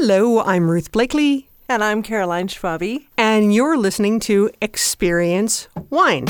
Hello, 0.00 0.40
I'm 0.42 0.70
Ruth 0.70 0.92
Blakely, 0.92 1.48
And 1.68 1.82
I'm 1.82 2.04
Caroline 2.04 2.46
Schwabi. 2.46 3.06
and 3.16 3.52
you're 3.52 3.76
listening 3.76 4.20
to 4.20 4.48
Experience 4.62 5.66
Wine. 5.90 6.24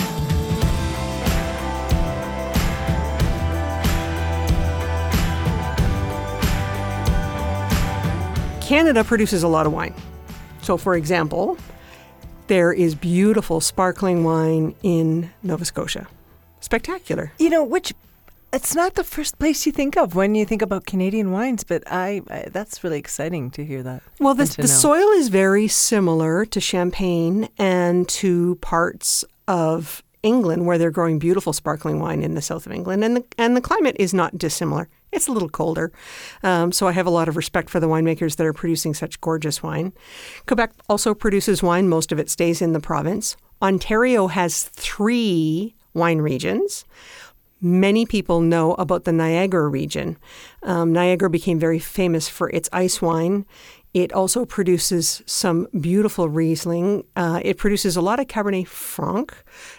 Canada 8.63 9.03
produces 9.03 9.43
a 9.43 9.49
lot 9.49 9.67
of 9.67 9.73
wine. 9.73 9.95
So, 10.63 10.77
for 10.77 10.95
example, 10.95 11.57
there 12.49 12.73
is 12.73 12.95
beautiful 12.95 13.61
sparkling 13.61 14.25
wine 14.25 14.75
in 14.83 15.31
Nova 15.43 15.65
Scotia. 15.65 16.07
Spectacular. 16.61 17.33
You 17.39 17.49
know, 17.51 17.65
which 17.65 17.95
it's 18.53 18.75
not 18.75 18.95
the 18.95 19.05
first 19.05 19.39
place 19.39 19.67
you 19.67 19.73
think 19.73 19.97
of 19.97 20.15
when 20.15 20.35
you 20.35 20.45
think 20.45 20.63
about 20.63 20.87
Canadian 20.87 21.33
wines, 21.33 21.65
but 21.65 21.83
I, 21.87 22.23
I 22.31 22.47
that's 22.51 22.83
really 22.83 22.99
exciting 22.99 23.51
to 23.53 23.65
hear 23.65 23.83
that. 23.83 24.03
Well, 24.19 24.35
the, 24.35 24.45
the 24.45 24.63
know. 24.63 24.67
soil 24.67 25.09
is 25.11 25.29
very 25.29 25.69
similar 25.69 26.45
to 26.47 26.61
Champagne 26.61 27.49
and 27.59 28.09
to 28.11 28.57
parts 28.57 29.25
of 29.47 30.03
England 30.23 30.67
where 30.67 30.79
they're 30.79 30.91
growing 30.91 31.19
beautiful 31.19 31.53
sparkling 31.53 32.01
wine 32.01 32.23
in 32.23 32.35
the 32.35 32.43
south 32.43 32.67
of 32.67 32.73
England, 32.73 33.05
and 33.05 33.17
the, 33.17 33.25
and 33.37 33.57
the 33.57 33.61
climate 33.61 33.97
is 33.99 34.15
not 34.15 34.39
dissimilar. 34.39 34.89
It's 35.13 35.27
a 35.27 35.33
little 35.33 35.49
colder, 35.49 35.91
um, 36.43 36.71
so 36.73 36.87
I 36.87 36.93
have 36.93 37.07
a 37.07 37.11
lot 37.11 37.29
of 37.29 37.37
respect 37.37 37.71
for 37.71 37.81
the 37.81 37.89
winemakers 37.89 38.37
that 38.37 38.47
are 38.47 38.53
producing 38.53 38.95
such 38.95 39.21
gorgeous 39.21 39.63
wine. 39.63 39.93
Quebec 40.47 40.73
also 40.89 41.15
produces 41.15 41.63
wine; 41.63 41.89
most 41.89 42.13
of 42.13 42.19
it 42.19 42.31
stays 42.31 42.61
in 42.63 42.73
the 42.73 42.81
province. 42.81 43.37
Ontario 43.61 44.29
has 44.29 44.65
three 44.65 45.75
wine 45.95 46.19
regions. 46.19 46.85
Many 47.61 48.07
people 48.07 48.41
know 48.41 48.75
about 48.75 49.05
the 49.05 49.13
Niagara 49.13 49.69
region. 49.69 50.17
Um, 50.63 50.93
Niagara 50.93 51.29
became 51.31 51.59
very 51.59 51.79
famous 51.79 52.29
for 52.29 52.51
its 52.51 52.69
ice 52.73 53.03
wine. 53.03 53.47
It 53.95 54.13
also 54.13 54.45
produces 54.45 55.23
some 55.27 55.67
beautiful 55.81 56.29
Riesling. 56.29 57.05
Uh, 57.17 57.41
it 57.43 57.57
produces 57.57 57.97
a 57.97 58.03
lot 58.03 58.21
of 58.21 58.27
Cabernet 58.27 58.69
Franc 58.69 59.35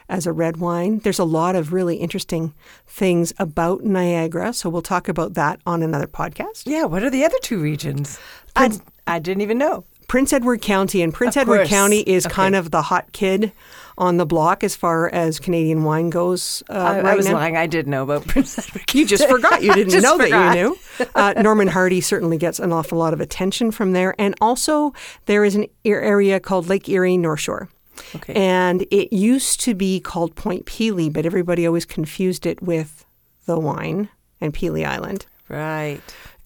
as 0.09 0.25
a 0.25 0.33
red 0.33 0.57
wine. 0.57 0.99
There's 0.99 1.19
a 1.19 1.23
lot 1.23 1.55
of 1.55 1.71
really 1.71 1.97
interesting 1.97 2.53
things 2.87 3.33
about 3.37 3.83
Niagara, 3.83 4.51
so 4.51 4.67
we'll 4.67 4.81
talk 4.81 5.07
about 5.07 5.35
that 5.35 5.59
on 5.65 5.83
another 5.83 6.07
podcast. 6.07 6.63
Yeah, 6.65 6.85
what 6.85 7.03
are 7.03 7.09
the 7.11 7.23
other 7.23 7.37
two 7.43 7.61
regions? 7.61 8.19
I, 8.55 8.71
I 9.05 9.19
didn't 9.19 9.41
even 9.41 9.59
know. 9.59 9.85
Prince 10.07 10.33
Edward 10.33 10.63
County, 10.63 11.03
and 11.03 11.13
Prince 11.13 11.35
Of 11.35 11.41
Edward 11.41 11.57
course. 11.57 11.69
County 11.69 11.99
is 11.99 12.25
Okay. 12.25 12.33
kind 12.33 12.55
of 12.55 12.71
the 12.71 12.81
hot 12.81 13.11
kid 13.11 13.51
on 13.99 14.17
the 14.17 14.25
block 14.25 14.63
as 14.63 14.75
far 14.75 15.09
as 15.13 15.39
Canadian 15.39 15.83
wine 15.83 16.09
goes. 16.09 16.63
Uh, 16.69 16.73
I, 16.73 16.95
right 17.01 17.05
I 17.05 17.15
was 17.15 17.27
now. 17.27 17.33
lying. 17.33 17.55
I 17.57 17.67
did 17.67 17.87
know 17.87 18.01
about 18.03 18.25
Prince 18.27 18.57
Edward. 18.57 18.93
You 18.93 19.05
just 19.05 19.27
forgot. 19.29 19.61
You 19.61 19.73
didn't 19.75 20.01
know 20.01 20.17
forgot. 20.17 20.29
that 20.29 20.57
you 20.57 20.63
knew. 20.63 21.07
Uh, 21.13 21.33
Norman 21.41 21.67
Hardie 21.67 22.03
certainly 22.03 22.37
gets 22.37 22.59
an 22.59 22.71
awful 22.73 22.97
lot 22.97 23.13
of 23.13 23.21
attention 23.21 23.69
from 23.71 23.91
there. 23.91 24.15
And 24.17 24.33
also, 24.41 24.93
there 25.25 25.43
is 25.45 25.53
an 25.55 25.67
area 25.85 26.39
called 26.39 26.67
Lake 26.69 26.89
Erie 26.89 27.17
North 27.17 27.41
Shore. 27.41 27.69
Okay. 28.15 28.33
And 28.33 28.83
it 28.89 29.13
used 29.13 29.59
to 29.61 29.75
be 29.75 29.99
called 29.99 30.33
Point 30.35 30.65
Pelee, 30.65 31.09
but 31.11 31.25
everybody 31.25 31.67
always 31.67 31.85
confused 31.85 32.45
it 32.45 32.61
with 32.61 33.05
the 33.45 33.59
wine 33.59 34.09
and 34.39 34.53
Pelee 34.53 34.85
Island. 34.85 35.25
right. 35.49 36.01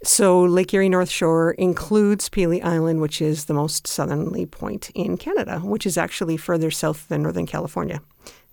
So, 0.06 0.42
Lake 0.42 0.74
Erie 0.74 0.90
North 0.90 1.10
Shore 1.10 1.52
includes 1.52 2.28
Pelee 2.28 2.62
Island, 2.62 3.00
which 3.00 3.22
is 3.22 3.46
the 3.46 3.54
most 3.54 3.88
southerly 3.88 4.46
point 4.46 4.90
in 4.94 5.18
Canada, 5.18 5.60
which 5.60 5.86
is 5.86 5.98
actually 5.98 6.36
further 6.36 6.72
south 6.72 7.08
than 7.08 7.24
Northern 7.24 7.46
California. 7.46 8.02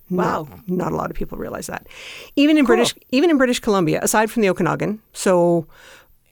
Wow. 0.09 0.47
Not, 0.49 0.69
not 0.69 0.91
a 0.93 0.95
lot 0.95 1.09
of 1.09 1.17
people 1.17 1.37
realize 1.37 1.67
that. 1.67 1.87
Even 2.35 2.57
in 2.57 2.65
British, 2.65 2.93
even 3.09 3.29
in 3.29 3.37
British 3.37 3.59
Columbia, 3.59 3.99
aside 4.01 4.31
from 4.31 4.41
the 4.41 4.49
Okanagan, 4.49 5.01
so 5.13 5.67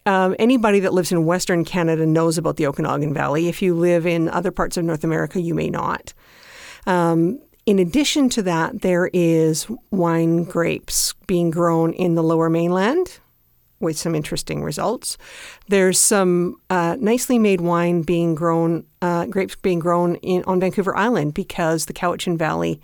um, 0.06 0.36
anybody 0.39 0.80
that 0.80 0.94
lives 0.94 1.11
in 1.11 1.26
Western 1.26 1.66
Canada 1.66 2.06
knows 2.06 2.38
about 2.38 2.56
the 2.56 2.67
Okanagan 2.67 3.14
Valley. 3.14 3.50
If 3.50 3.61
you 3.61 3.76
live 3.76 4.06
in 4.06 4.30
other 4.30 4.52
parts 4.52 4.78
of 4.78 4.86
North 4.86 5.04
America, 5.04 5.42
you 5.42 5.54
may 5.54 5.70
not. 5.70 6.14
Um, 6.88 7.39
in 7.66 7.78
addition 7.78 8.30
to 8.30 8.42
that, 8.44 8.81
there 8.81 9.09
is 9.14 9.67
wine 9.92 10.45
grapes 10.45 11.14
being 11.27 11.52
grown 11.52 11.93
in 11.93 12.16
the 12.16 12.23
lower 12.23 12.49
mainland 12.49 13.20
with 13.80 13.98
some 13.98 14.16
interesting 14.16 14.64
results. 14.64 15.17
There's 15.67 16.00
some 16.00 16.60
uh, 16.70 16.98
nicely 17.00 17.40
made 17.40 17.62
wine 17.62 18.02
being 18.02 18.36
grown, 18.36 18.86
uh, 19.02 19.26
grapes 19.26 19.56
being 19.56 19.80
grown 19.80 20.16
in, 20.16 20.44
on 20.44 20.60
Vancouver 20.60 20.95
Island 20.95 21.34
because 21.34 21.86
the 21.86 21.94
Cowichan 21.94 22.38
Valley, 22.38 22.82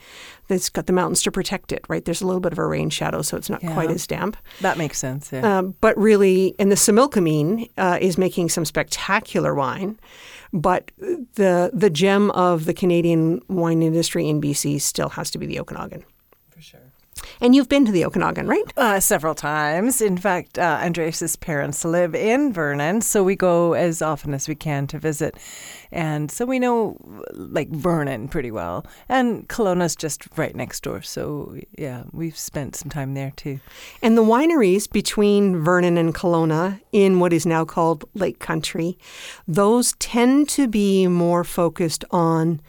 that's 0.48 0.70
got 0.70 0.86
the 0.86 0.94
mountains 0.94 1.22
to 1.24 1.32
protect 1.32 1.72
it, 1.72 1.84
right? 1.90 2.06
There's 2.06 2.22
a 2.22 2.28
little 2.28 2.40
bit 2.40 2.52
of 2.52 2.60
a 2.60 2.66
rain 2.66 2.90
shadow, 2.90 3.22
so 3.22 3.36
it's 3.36 3.50
not 3.50 3.62
quite 3.62 3.90
as 3.90 4.08
damp. 4.08 4.38
That 4.62 4.78
makes 4.78 4.98
sense. 4.98 5.32
Yeah. 5.32 5.58
Um, 5.58 5.76
but 5.82 5.98
really, 5.98 6.56
and 6.60 6.72
the 6.72 6.76
Similkameen 6.76 7.70
uh, 7.78 7.98
is 8.00 8.18
making 8.18 8.50
some 8.50 8.66
spectacular 8.66 9.54
wine. 9.54 10.00
But 10.54 10.92
the 10.98 11.72
the 11.74 11.90
gem 11.90 12.32
of 12.32 12.64
the 12.64 12.74
Canadian 12.74 13.42
wine 13.50 13.84
industry 13.84 14.30
in 14.30 14.40
BC 14.40 14.80
still 14.80 15.10
has 15.10 15.30
to 15.32 15.38
be 15.38 15.46
the 15.46 15.60
Okanagan. 15.60 16.06
And 17.42 17.56
you've 17.56 17.70
been 17.70 17.86
to 17.86 17.92
the 17.92 18.06
Okanagan, 18.06 18.48
right? 18.48 18.64
Uh, 18.78 19.00
several 19.00 19.36
times. 19.36 20.02
In 20.02 20.18
fact, 20.18 20.58
uh, 20.58 20.80
Andreas's 20.82 21.36
parents 21.36 21.84
live 21.86 22.16
in 22.16 22.54
Vernon, 22.54 23.02
so 23.02 23.24
we 23.24 23.36
go 23.36 23.74
as 23.74 24.02
often 24.02 24.34
as 24.34 24.48
we 24.48 24.56
can 24.56 24.88
to 24.88 25.00
visit. 25.00 25.38
And 25.92 26.32
so 26.32 26.46
we 26.46 26.60
know 26.60 26.98
like 27.32 27.70
Vernon 27.70 28.28
pretty 28.28 28.52
well. 28.52 28.86
And 29.08 29.48
Kelowna's 29.48 29.96
just 29.96 30.28
right 30.38 30.56
next 30.56 30.84
door. 30.84 31.02
So 31.02 31.58
yeah, 31.78 32.04
we've 32.12 32.38
spent 32.38 32.76
some 32.76 32.90
time 32.90 33.14
there 33.14 33.32
too. 33.36 33.60
And 34.02 34.18
the 34.18 34.24
wineries 34.24 34.92
between 34.92 35.64
Vernon 35.64 35.98
and 35.98 36.14
Kelowna 36.14 36.82
in 36.92 37.20
what 37.20 37.34
is 37.34 37.46
now 37.46 37.66
called 37.66 38.06
Lake 38.14 38.40
Country, 38.40 38.98
those 39.48 39.94
tend 40.00 40.50
to 40.50 40.68
be 40.68 41.08
more 41.08 41.44
focused 41.44 42.04
on 42.12 42.62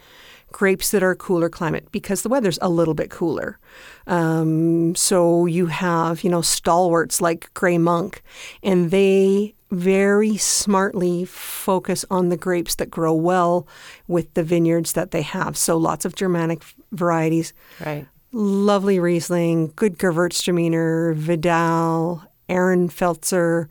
grapes 0.57 0.89
that 0.89 1.03
are 1.03 1.13
cooler 1.13 1.49
climate 1.49 1.87
because 1.91 2.23
the 2.23 2.29
weather's 2.29 2.57
a 2.63 2.67
little 2.67 2.95
bit 2.95 3.11
cooler. 3.11 3.59
Um, 4.07 4.95
so 4.95 5.45
you 5.45 5.67
have, 5.67 6.23
you 6.23 6.31
know, 6.31 6.41
stalwarts 6.41 7.21
like 7.21 7.53
Gray 7.53 7.77
Monk, 7.77 8.23
and 8.63 8.89
they 8.89 9.53
very 9.69 10.35
smartly 10.35 11.25
focus 11.25 12.05
on 12.09 12.29
the 12.29 12.37
grapes 12.37 12.73
that 12.75 12.89
grow 12.89 13.13
well 13.13 13.67
with 14.07 14.33
the 14.33 14.41
vineyards 14.41 14.93
that 14.93 15.11
they 15.11 15.21
have. 15.21 15.55
So 15.55 15.77
lots 15.77 16.05
of 16.05 16.15
Germanic 16.15 16.63
varieties 16.91 17.53
Right. 17.85 18.07
lovely 18.31 18.99
Riesling, 18.99 19.73
good 19.75 19.99
Gewürztraminer, 19.99 21.13
Vidal, 21.13 22.23
Ehrenfelser, 22.49 23.67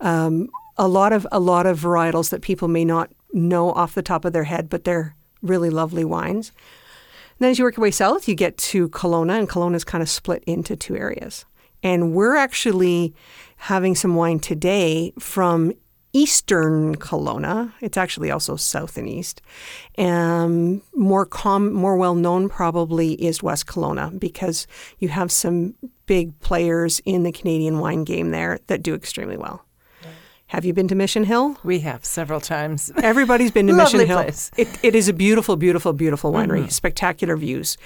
um, 0.00 0.48
a 0.76 0.88
lot 0.88 1.12
of 1.12 1.28
a 1.30 1.38
lot 1.38 1.66
of 1.66 1.78
varietals 1.78 2.30
that 2.30 2.42
people 2.42 2.66
may 2.66 2.84
not 2.84 3.12
know 3.32 3.70
off 3.70 3.94
the 3.94 4.02
top 4.02 4.24
of 4.24 4.32
their 4.32 4.44
head, 4.44 4.68
but 4.68 4.82
they're 4.82 5.14
really 5.44 5.70
lovely 5.70 6.04
wines. 6.04 6.50
And 6.50 7.40
then 7.40 7.50
as 7.50 7.58
you 7.58 7.64
work 7.64 7.76
your 7.76 7.82
way 7.82 7.90
south, 7.90 8.28
you 8.28 8.34
get 8.34 8.56
to 8.58 8.88
Kelowna, 8.88 9.38
and 9.38 9.48
Kelowna 9.48 9.74
is 9.74 9.84
kind 9.84 10.02
of 10.02 10.08
split 10.08 10.42
into 10.46 10.76
two 10.76 10.96
areas. 10.96 11.44
And 11.82 12.14
we're 12.14 12.36
actually 12.36 13.14
having 13.56 13.94
some 13.94 14.14
wine 14.14 14.40
today 14.40 15.12
from 15.18 15.72
eastern 16.14 16.94
Kelowna. 16.96 17.72
It's 17.80 17.98
actually 17.98 18.30
also 18.30 18.56
south 18.56 18.96
and 18.96 19.08
east. 19.08 19.42
Um, 19.98 20.80
more 20.94 21.26
com- 21.26 21.72
more 21.72 21.96
well 21.96 22.14
known 22.14 22.48
probably 22.48 23.12
is 23.14 23.42
West 23.42 23.66
Kelowna 23.66 24.18
because 24.18 24.66
you 24.98 25.08
have 25.08 25.30
some 25.30 25.74
big 26.06 26.38
players 26.40 27.00
in 27.04 27.24
the 27.24 27.32
Canadian 27.32 27.80
wine 27.80 28.04
game 28.04 28.30
there 28.30 28.60
that 28.68 28.82
do 28.82 28.94
extremely 28.94 29.36
well. 29.36 29.64
Have 30.54 30.64
you 30.64 30.72
been 30.72 30.86
to 30.86 30.94
Mission 30.94 31.24
Hill? 31.24 31.56
We 31.64 31.80
have 31.80 32.04
several 32.04 32.40
times. 32.40 32.92
Everybody's 33.02 33.50
been 33.50 33.66
to 33.66 33.72
Mission 33.82 34.06
Hill. 34.06 34.22
place. 34.22 34.52
It, 34.56 34.68
it 34.84 34.94
is 34.94 35.08
a 35.08 35.12
beautiful, 35.12 35.56
beautiful, 35.56 35.92
beautiful 35.92 36.30
mm-hmm. 36.30 36.48
winery. 36.48 36.70
Spectacular 36.70 37.36
views. 37.36 37.76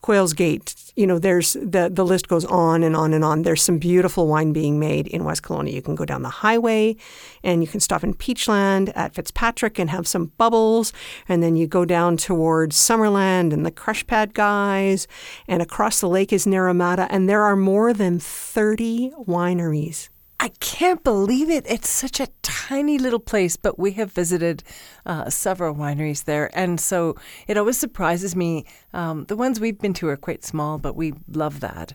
Quails 0.00 0.32
Gate. 0.32 0.74
You 0.96 1.06
know, 1.06 1.18
there's 1.18 1.52
the 1.52 1.90
the 1.92 2.02
list 2.02 2.28
goes 2.28 2.46
on 2.46 2.82
and 2.82 2.96
on 2.96 3.12
and 3.12 3.22
on. 3.22 3.42
There's 3.42 3.62
some 3.62 3.76
beautiful 3.76 4.26
wine 4.26 4.54
being 4.54 4.80
made 4.80 5.06
in 5.06 5.24
West 5.24 5.42
Kelowna. 5.42 5.70
You 5.70 5.82
can 5.82 5.96
go 5.96 6.06
down 6.06 6.22
the 6.22 6.30
highway, 6.30 6.96
and 7.42 7.62
you 7.62 7.68
can 7.68 7.80
stop 7.80 8.02
in 8.02 8.14
Peachland 8.14 8.90
at 8.94 9.14
Fitzpatrick 9.14 9.78
and 9.78 9.90
have 9.90 10.08
some 10.08 10.32
bubbles, 10.38 10.94
and 11.28 11.42
then 11.42 11.56
you 11.56 11.66
go 11.66 11.84
down 11.84 12.16
towards 12.16 12.74
Summerland 12.74 13.52
and 13.52 13.66
the 13.66 13.70
Crush 13.70 14.06
Pad 14.06 14.32
guys, 14.32 15.06
and 15.46 15.60
across 15.60 16.00
the 16.00 16.08
lake 16.08 16.32
is 16.32 16.46
Naramata, 16.46 17.06
and 17.10 17.28
there 17.28 17.42
are 17.42 17.56
more 17.56 17.92
than 17.92 18.18
thirty 18.18 19.10
wineries. 19.26 20.08
I 20.44 20.48
can't 20.60 21.02
believe 21.02 21.48
it. 21.48 21.64
It's 21.66 21.88
such 21.88 22.20
a 22.20 22.28
tiny 22.42 22.98
little 22.98 23.18
place, 23.18 23.56
but 23.56 23.78
we 23.78 23.92
have 23.92 24.12
visited 24.12 24.62
uh, 25.06 25.30
several 25.30 25.74
wineries 25.74 26.24
there. 26.24 26.50
And 26.52 26.78
so 26.78 27.16
it 27.48 27.56
always 27.56 27.78
surprises 27.78 28.36
me. 28.36 28.66
Um, 28.92 29.24
the 29.24 29.36
ones 29.36 29.58
we've 29.58 29.78
been 29.78 29.94
to 29.94 30.08
are 30.08 30.18
quite 30.18 30.44
small, 30.44 30.76
but 30.76 30.96
we 30.96 31.14
love 31.32 31.60
that. 31.60 31.94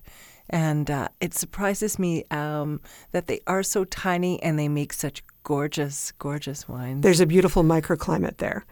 And 0.49 0.89
uh, 0.89 1.09
it 1.21 1.35
surprises 1.35 1.99
me 1.99 2.23
um, 2.31 2.81
that 3.11 3.27
they 3.27 3.41
are 3.45 3.61
so 3.61 3.85
tiny 3.85 4.41
and 4.41 4.57
they 4.57 4.67
make 4.67 4.93
such 4.93 5.21
gorgeous, 5.43 6.11
gorgeous 6.19 6.67
wines. 6.67 7.01
There's 7.01 7.19
a 7.19 7.25
beautiful 7.25 7.63
microclimate 7.63 8.37
there. 8.37 8.65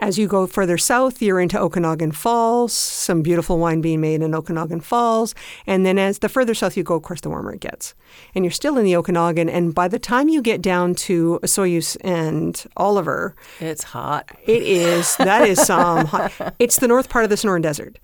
As 0.00 0.18
you 0.18 0.28
go 0.28 0.46
further 0.46 0.76
south, 0.76 1.22
you're 1.22 1.40
into 1.40 1.58
Okanagan 1.58 2.12
Falls, 2.12 2.72
some 2.72 3.22
beautiful 3.22 3.58
wine 3.58 3.80
being 3.80 4.00
made 4.00 4.20
in 4.20 4.34
Okanagan 4.34 4.80
Falls. 4.80 5.34
And 5.66 5.86
then 5.86 5.98
as 5.98 6.18
the 6.18 6.28
further 6.28 6.52
south 6.52 6.76
you 6.76 6.82
go, 6.82 6.96
of 6.96 7.02
course, 7.02 7.22
the 7.22 7.30
warmer 7.30 7.54
it 7.54 7.60
gets. 7.60 7.94
And 8.34 8.44
you're 8.44 8.52
still 8.52 8.76
in 8.76 8.84
the 8.84 8.96
Okanagan. 8.96 9.48
And 9.48 9.74
by 9.74 9.88
the 9.88 9.98
time 9.98 10.28
you 10.28 10.42
get 10.42 10.60
down 10.60 10.94
to 10.96 11.40
Osoyoos 11.42 11.96
and 12.02 12.62
Oliver, 12.76 13.34
it's 13.58 13.84
hot. 13.84 14.30
it 14.44 14.62
is, 14.62 15.16
that 15.16 15.48
is 15.48 15.60
some 15.60 16.06
hot. 16.06 16.32
It's 16.58 16.78
the 16.78 16.88
north 16.88 17.08
part 17.08 17.24
of 17.24 17.30
the 17.30 17.36
Sonoran 17.36 17.62
Desert. 17.62 17.98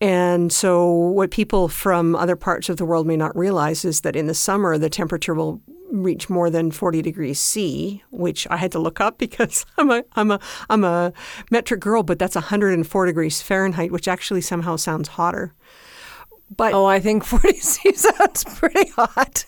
And 0.00 0.52
so, 0.52 0.90
what 0.90 1.30
people 1.30 1.68
from 1.68 2.14
other 2.14 2.36
parts 2.36 2.68
of 2.68 2.76
the 2.76 2.84
world 2.84 3.06
may 3.06 3.16
not 3.16 3.36
realize 3.36 3.84
is 3.84 4.02
that 4.02 4.16
in 4.16 4.26
the 4.26 4.34
summer, 4.34 4.78
the 4.78 4.90
temperature 4.90 5.34
will 5.34 5.60
reach 5.90 6.28
more 6.28 6.50
than 6.50 6.70
40 6.70 7.02
degrees 7.02 7.38
C, 7.40 8.02
which 8.10 8.46
I 8.50 8.56
had 8.56 8.72
to 8.72 8.78
look 8.78 9.00
up 9.00 9.18
because 9.26 9.64
I'm 9.78 9.90
a 9.90 10.04
I'm 10.14 10.30
a 10.30 10.40
I'm 10.70 10.84
a 10.84 11.12
metric 11.50 11.80
girl, 11.80 12.02
but 12.02 12.18
that's 12.18 12.34
104 12.34 13.06
degrees 13.06 13.42
Fahrenheit, 13.42 13.92
which 13.92 14.08
actually 14.08 14.40
somehow 14.40 14.76
sounds 14.76 15.08
hotter. 15.08 15.52
But 16.56 16.74
Oh, 16.74 16.86
I 16.86 17.00
think 17.00 17.24
40 17.32 17.52
C 17.58 17.92
sounds 17.94 18.44
pretty 18.44 18.90
hot. 18.90 19.44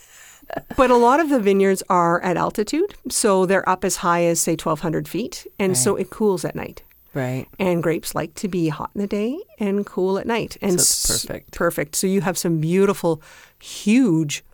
but 0.76 0.90
a 0.90 0.96
lot 0.96 1.20
of 1.20 1.28
the 1.28 1.38
vineyards 1.40 1.82
are 1.90 2.20
at 2.22 2.36
altitude, 2.36 2.94
so 3.10 3.44
they're 3.46 3.68
up 3.68 3.84
as 3.84 3.96
high 3.96 4.24
as 4.24 4.40
say 4.40 4.52
1200 4.52 5.06
feet, 5.06 5.46
and 5.58 5.76
so 5.76 5.94
it 5.96 6.08
cools 6.10 6.44
at 6.44 6.56
night. 6.56 6.82
Right. 7.14 7.46
And 7.58 7.82
grapes 7.82 8.14
like 8.14 8.34
to 8.34 8.48
be 8.48 8.68
hot 8.68 8.90
in 8.94 9.00
the 9.00 9.06
day 9.06 9.38
and 9.58 9.84
cool 9.84 10.18
at 10.18 10.26
night. 10.26 10.56
And 10.62 10.74
it's 10.74 11.10
s- 11.10 11.24
perfect. 11.26 11.52
Perfect. 11.52 11.96
So 11.96 12.06
you 12.06 12.20
have 12.20 12.38
some 12.38 12.60
beautiful, 12.60 13.20
huge 13.60 14.44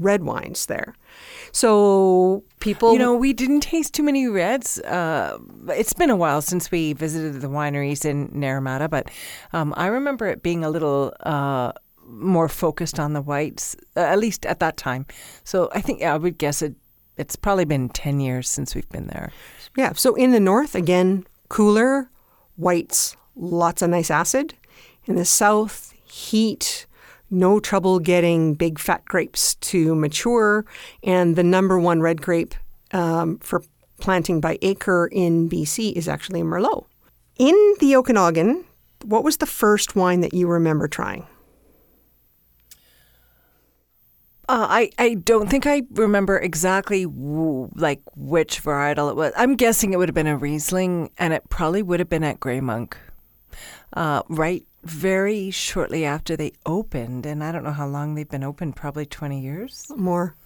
red 0.00 0.24
wines 0.24 0.66
there. 0.66 0.94
So 1.52 2.42
people, 2.58 2.92
You 2.92 2.98
know, 2.98 3.14
we 3.14 3.32
didn't 3.32 3.60
taste 3.60 3.94
too 3.94 4.02
many 4.02 4.26
reds. 4.26 4.78
Uh, 4.80 5.38
it's 5.68 5.92
been 5.92 6.10
a 6.10 6.16
while 6.16 6.40
since 6.42 6.70
we 6.70 6.92
visited 6.94 7.40
the 7.40 7.48
wineries 7.48 8.04
in 8.04 8.28
Naramata, 8.30 8.88
but 8.88 9.10
um, 9.52 9.72
I 9.76 9.86
remember 9.86 10.26
it 10.26 10.42
being 10.42 10.64
a 10.64 10.70
little 10.70 11.12
uh, 11.20 11.72
more 12.06 12.48
focused 12.48 12.98
on 12.98 13.12
the 13.12 13.20
whites, 13.22 13.76
uh, 13.96 14.00
at 14.00 14.18
least 14.18 14.46
at 14.46 14.58
that 14.60 14.76
time. 14.76 15.06
So 15.44 15.68
I 15.74 15.80
think 15.80 16.00
yeah, 16.00 16.14
I 16.14 16.16
would 16.16 16.38
guess 16.38 16.62
it. 16.62 16.74
It's 17.16 17.36
probably 17.36 17.66
been 17.66 17.88
ten 17.90 18.20
years 18.20 18.48
since 18.48 18.74
we've 18.74 18.88
been 18.88 19.06
there. 19.08 19.30
yeah. 19.76 19.92
So 19.92 20.14
in 20.14 20.32
the 20.32 20.40
north, 20.40 20.74
again, 20.74 21.26
cooler, 21.48 22.10
whites, 22.56 23.16
lots 23.36 23.82
of 23.82 23.90
nice 23.90 24.10
acid. 24.10 24.54
In 25.04 25.16
the 25.16 25.24
south, 25.24 25.92
heat, 26.04 26.86
no 27.30 27.60
trouble 27.60 27.98
getting 27.98 28.54
big 28.54 28.78
fat 28.78 29.04
grapes 29.04 29.54
to 29.56 29.94
mature. 29.94 30.64
And 31.02 31.36
the 31.36 31.44
number 31.44 31.78
one 31.78 32.00
red 32.00 32.20
grape 32.20 32.54
um, 32.92 33.38
for 33.38 33.62
planting 34.00 34.40
by 34.40 34.58
acre 34.62 35.06
in 35.06 35.48
BC 35.48 35.92
is 35.92 36.08
actually 36.08 36.40
a 36.40 36.44
Merlot. 36.44 36.86
In 37.38 37.74
the 37.80 37.96
Okanagan, 37.96 38.64
what 39.04 39.24
was 39.24 39.38
the 39.38 39.46
first 39.46 39.96
wine 39.96 40.20
that 40.20 40.34
you 40.34 40.46
remember 40.46 40.88
trying? 40.88 41.26
Uh, 44.48 44.66
I, 44.68 44.90
I 44.98 45.14
don't 45.14 45.48
think 45.48 45.64
I 45.64 45.82
remember 45.92 46.36
exactly 46.36 47.06
like 47.06 48.02
which 48.16 48.60
varietal 48.60 49.08
it 49.08 49.14
was. 49.14 49.32
I'm 49.36 49.54
guessing 49.54 49.92
it 49.92 49.96
would 49.96 50.08
have 50.08 50.14
been 50.14 50.26
a 50.26 50.36
Riesling, 50.36 51.10
and 51.18 51.32
it 51.32 51.48
probably 51.48 51.82
would 51.82 52.00
have 52.00 52.08
been 52.08 52.24
at 52.24 52.40
Gray 52.40 52.60
Monk, 52.60 52.98
uh, 53.92 54.24
right 54.28 54.66
very 54.82 55.50
shortly 55.50 56.04
after 56.04 56.36
they 56.36 56.52
opened. 56.66 57.26
And 57.26 57.44
I 57.44 57.52
don't 57.52 57.64
know 57.64 57.72
how 57.72 57.86
long 57.86 58.14
they've 58.14 58.28
been 58.28 58.44
open. 58.44 58.72
Probably 58.72 59.06
20 59.06 59.40
years, 59.40 59.90
More. 59.96 60.36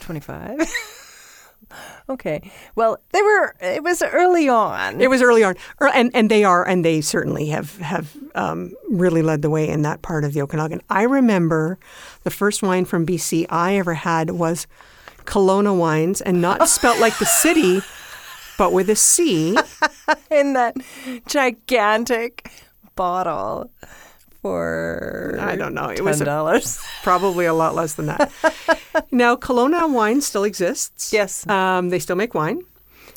25. 0.00 0.60
okay. 2.08 2.50
Well, 2.74 2.98
they 3.12 3.22
were. 3.22 3.54
It 3.60 3.82
was 3.82 4.02
early 4.02 4.48
on. 4.48 5.00
It 5.00 5.08
was 5.08 5.22
early 5.22 5.44
on, 5.44 5.54
Er, 5.80 5.88
and 5.94 6.10
and 6.14 6.30
they 6.30 6.44
are, 6.44 6.66
and 6.66 6.84
they 6.84 7.00
certainly 7.00 7.46
have 7.48 7.76
have 7.78 8.16
um, 8.34 8.72
really 8.90 9.22
led 9.22 9.42
the 9.42 9.50
way 9.50 9.68
in 9.68 9.82
that 9.82 10.02
part 10.02 10.24
of 10.24 10.32
the 10.32 10.42
Okanagan. 10.42 10.82
I 10.90 11.02
remember 11.02 11.78
the 12.24 12.30
first 12.30 12.62
wine 12.62 12.84
from 12.84 13.06
BC 13.06 13.46
I 13.48 13.76
ever 13.76 13.94
had 13.94 14.30
was 14.30 14.66
Calona 15.24 15.76
wines, 15.76 16.20
and 16.20 16.40
not 16.40 16.68
spelt 16.68 16.98
like 17.00 17.18
the 17.18 17.26
city, 17.26 17.80
but 18.58 18.72
with 18.72 18.90
a 18.90 18.96
C. 18.96 19.56
in 20.30 20.54
that 20.54 20.76
gigantic 21.26 22.50
bottle 22.96 23.70
for 24.40 25.36
I 25.40 25.56
don't 25.56 25.74
know. 25.74 25.86
It 25.88 25.96
ten 25.96 26.04
was 26.04 26.18
dollars. 26.20 26.80
Probably 27.02 27.46
a 27.46 27.54
lot 27.54 27.74
less 27.74 27.94
than 27.94 28.06
that. 28.06 28.30
now, 29.12 29.36
Calona 29.36 29.90
wine 29.92 30.20
still 30.20 30.44
exists. 30.44 31.12
Yes. 31.12 31.46
um, 31.48 31.90
they 31.90 31.98
still 31.98 32.16
make 32.16 32.34
wine. 32.34 32.62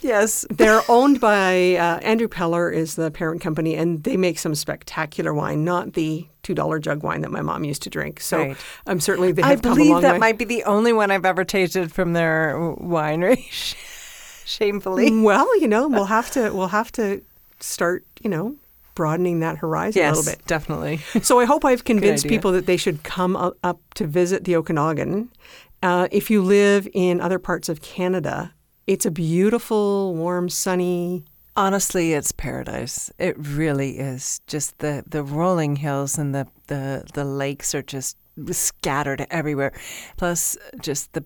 yes. 0.01 0.45
They're 0.51 0.81
owned 0.87 1.19
by 1.19 1.75
uh, 1.77 1.97
Andrew 1.99 2.27
Peller 2.27 2.71
is 2.71 2.95
the 2.95 3.09
parent 3.09 3.41
company, 3.41 3.75
and 3.75 4.03
they 4.03 4.17
make 4.17 4.37
some 4.37 4.53
spectacular 4.53 5.33
wine, 5.33 5.63
not 5.63 5.93
the 5.93 6.27
two 6.43 6.53
dollar 6.53 6.77
jug 6.77 7.01
wine 7.01 7.21
that 7.21 7.31
my 7.31 7.41
mom 7.41 7.63
used 7.63 7.81
to 7.83 7.89
drink. 7.89 8.19
So 8.19 8.37
Right. 8.39 8.57
um, 8.85 8.99
certainly 8.99 9.31
they 9.31 9.41
I 9.41 9.49
have 9.49 9.59
a 9.59 9.61
believe 9.63 10.01
that 10.03 10.13
way. 10.13 10.19
might 10.19 10.37
be 10.37 10.45
the 10.45 10.63
only 10.65 10.93
one 10.93 11.09
I've 11.09 11.25
ever 11.25 11.43
tasted 11.43 11.91
from 11.91 12.13
their 12.13 12.53
winery. 12.79 13.43
Shamefully. 14.45 15.21
well, 15.23 15.59
you 15.59 15.67
know, 15.67 15.87
we'll 15.87 16.05
have 16.05 16.29
to 16.31 16.51
we'll 16.51 16.67
have 16.67 16.91
to 16.93 17.23
start, 17.59 18.05
you 18.21 18.29
know, 18.29 18.55
broadening 18.95 19.41
that 19.41 19.57
horizon 19.57 20.03
a 20.03 20.09
little 20.09 20.23
bit. 20.23 20.45
definitely. 20.47 20.97
So 21.21 21.39
I 21.39 21.45
hope 21.45 21.63
I've 21.63 21.83
convinced 21.93 22.27
people 22.27 22.51
that 22.53 22.65
they 22.65 22.77
should 22.77 23.03
come 23.03 23.35
up, 23.35 23.57
up 23.63 23.79
to 23.95 24.07
visit 24.07 24.45
the 24.45 24.55
Okanagan. 24.55 25.29
Uh, 25.83 26.07
if 26.11 26.31
you 26.31 26.41
live 26.41 26.87
in 26.93 27.21
other 27.21 27.37
parts 27.37 27.69
of 27.69 27.81
Canada, 27.81 28.53
it's 28.87 29.05
a 29.05 29.11
beautiful, 29.11 30.15
warm, 30.15 30.49
sunny. 30.49 31.25
Honestly, 31.55 32.13
it's 32.13 32.31
paradise. 32.31 33.11
It 33.19 33.35
really 33.37 33.99
is. 33.99 34.41
Just 34.47 34.79
the, 34.79 35.03
the 35.07 35.23
rolling 35.23 35.75
hills 35.77 36.17
and 36.17 36.33
the, 36.33 36.47
the, 36.67 37.05
the 37.13 37.23
lakes 37.23 37.75
are 37.75 37.81
just 37.83 38.17
scattered 38.51 39.25
everywhere. 39.29 39.73
Plus, 40.17 40.57
just 40.81 41.13
the 41.13 41.23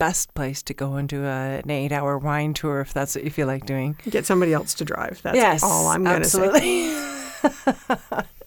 best 0.00 0.34
place 0.34 0.62
to 0.64 0.74
go 0.74 0.94
and 0.94 1.08
do 1.08 1.24
a, 1.24 1.60
an 1.62 1.70
eight 1.70 1.92
hour 1.92 2.18
wine 2.18 2.54
tour 2.54 2.80
if 2.80 2.92
that's 2.92 3.14
what 3.14 3.22
you 3.22 3.30
feel 3.30 3.46
like 3.46 3.66
doing. 3.66 3.96
Get 4.08 4.26
somebody 4.26 4.52
else 4.52 4.74
to 4.74 4.84
drive. 4.84 5.20
That's 5.22 5.36
yes. 5.36 5.62
all 5.62 5.86
I'm 5.88 6.02
going 6.02 6.22
to 6.22 6.28
say. 6.28 6.90
absolutely. 7.44 8.26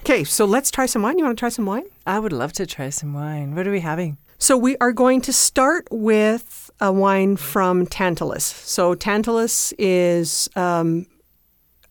Okay, 0.00 0.22
so 0.22 0.44
let's 0.44 0.70
try 0.70 0.86
some 0.86 1.02
wine. 1.02 1.18
You 1.18 1.24
want 1.24 1.36
to 1.36 1.40
try 1.40 1.48
some 1.48 1.66
wine? 1.66 1.84
I 2.06 2.20
would 2.20 2.32
love 2.32 2.52
to 2.54 2.66
try 2.66 2.90
some 2.90 3.12
wine. 3.12 3.56
What 3.56 3.66
are 3.66 3.72
we 3.72 3.80
having? 3.80 4.18
So 4.38 4.56
we 4.56 4.76
are 4.80 4.92
going 4.92 5.20
to 5.22 5.32
start 5.32 5.88
with 5.90 6.70
a 6.80 6.92
wine 6.92 7.36
from 7.36 7.86
Tantalus. 7.86 8.44
So 8.44 8.94
Tantalus 8.94 9.72
is 9.78 10.48
um, 10.54 11.06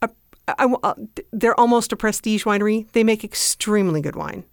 I, 0.01 0.07
I- 0.83 0.93
they're 1.33 1.59
almost 1.59 1.91
a 1.91 1.97
prestige 1.97 2.45
winery. 2.45 2.89
They 2.93 3.03
make 3.03 3.23
extremely 3.25 3.99
good 3.99 4.15
wine. 4.15 4.45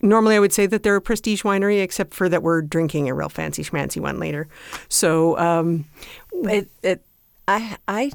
Normally, 0.00 0.36
I 0.36 0.38
would 0.38 0.52
say 0.52 0.66
that 0.66 0.82
they're 0.82 0.96
a 0.96 1.00
prestige 1.00 1.42
winery, 1.42 1.82
except 1.82 2.14
for 2.14 2.28
that 2.28 2.42
we're 2.42 2.62
drinking 2.62 3.08
a 3.08 3.14
real 3.14 3.28
fancy 3.28 3.62
schmancy 3.62 4.00
one 4.00 4.18
later. 4.18 4.48
So 4.88 5.36
um, 5.38 5.84
It, 6.32 6.70
it, 6.82 7.04
I, 7.48 7.76
I 7.88 8.12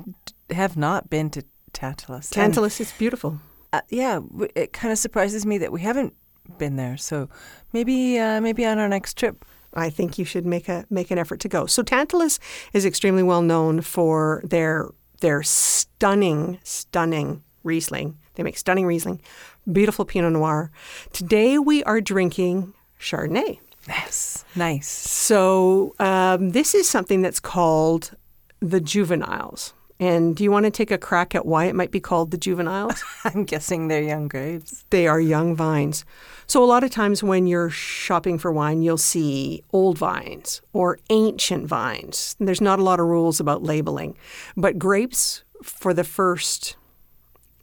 have 0.50 0.77
not 0.77 1.09
been 1.09 1.30
to 1.31 1.44
Tantalus. 1.74 2.31
And, 2.31 2.53
Tantalus 2.53 2.79
is 2.81 2.91
beautiful. 2.91 3.39
uh, 3.74 3.81
yeah, 3.89 4.20
it 4.55 4.74
kind 4.74 4.91
of 4.91 4.98
surprises 4.98 5.46
me 5.46 5.58
that 5.60 5.72
we 5.72 5.81
haven't 5.81 6.13
been 6.58 6.75
there. 6.75 6.98
So 6.98 7.29
maybe, 7.74 8.20
uh, 8.20 8.41
maybe 8.41 8.65
on 8.65 8.77
our 8.79 8.89
next 8.89 9.17
trip. 9.17 9.46
I 9.74 9.89
think 9.89 10.17
you 10.17 10.25
should 10.25 10.46
make 10.46 10.67
a 10.67 10.86
make 10.89 11.12
an 11.12 11.17
effort 11.17 11.39
to 11.39 11.48
go. 11.48 11.65
So 11.65 11.81
Tantalus 11.81 12.39
is 12.74 12.86
extremely 12.86 13.24
well 13.24 13.41
known 13.41 13.79
for 13.79 14.41
their 14.43 14.89
their 15.22 15.43
stunning, 15.43 16.60
stunning 16.63 17.41
Riesling. 17.63 18.17
They 18.36 18.43
make 18.43 18.58
stunning 18.58 18.86
Riesling, 18.86 19.22
beautiful 19.70 20.06
Pinot 20.06 20.34
Noir. 20.34 20.72
Today 21.13 21.58
we 21.58 21.84
are 21.84 22.01
drinking 22.01 22.74
Chardonnay. 23.00 23.60
Yes, 23.88 24.46
nice. 24.56 24.88
So 24.88 25.96
um, 26.00 26.51
this 26.51 26.75
is 26.75 26.88
something 26.88 27.22
that's 27.22 27.39
called 27.39 28.12
the 28.60 28.80
juveniles. 28.80 29.74
And 30.00 30.36
do 30.36 30.44
you 30.44 30.51
want 30.51 30.65
to 30.65 30.72
take 30.72 30.89
a 30.89 30.98
crack 30.98 31.36
at 31.36 31.46
why 31.46 31.65
it 31.65 31.75
might 31.75 31.91
be 31.91 32.00
called 32.00 32.32
the 32.32 32.38
juveniles? 32.38 33.03
I'm 33.24 33.44
guessing 33.44 33.88
they're 33.88 34.01
young 34.01 34.27
grapes. 34.27 34.84
They 34.89 35.08
are 35.08 35.20
young 35.22 35.56
vines. 35.56 36.06
So, 36.48 36.63
a 36.63 36.65
lot 36.65 36.84
of 36.84 36.89
times 36.89 37.22
when 37.22 37.46
you're 37.46 37.70
shopping 37.70 38.39
for 38.39 38.51
wine, 38.51 38.82
you'll 38.82 38.98
see 38.98 39.63
old 39.72 40.00
vines 40.00 40.62
or 40.74 40.98
ancient 41.12 41.68
vines. 41.68 42.36
And 42.39 42.48
there's 42.48 42.62
not 42.62 42.80
a 42.80 42.84
lot 42.84 43.00
of 43.00 43.06
rules 43.06 43.39
about 43.39 43.62
labeling. 43.62 44.18
But 44.58 44.80
grapes, 44.80 45.44
for 45.62 45.94
the 45.94 46.03
first 46.03 46.77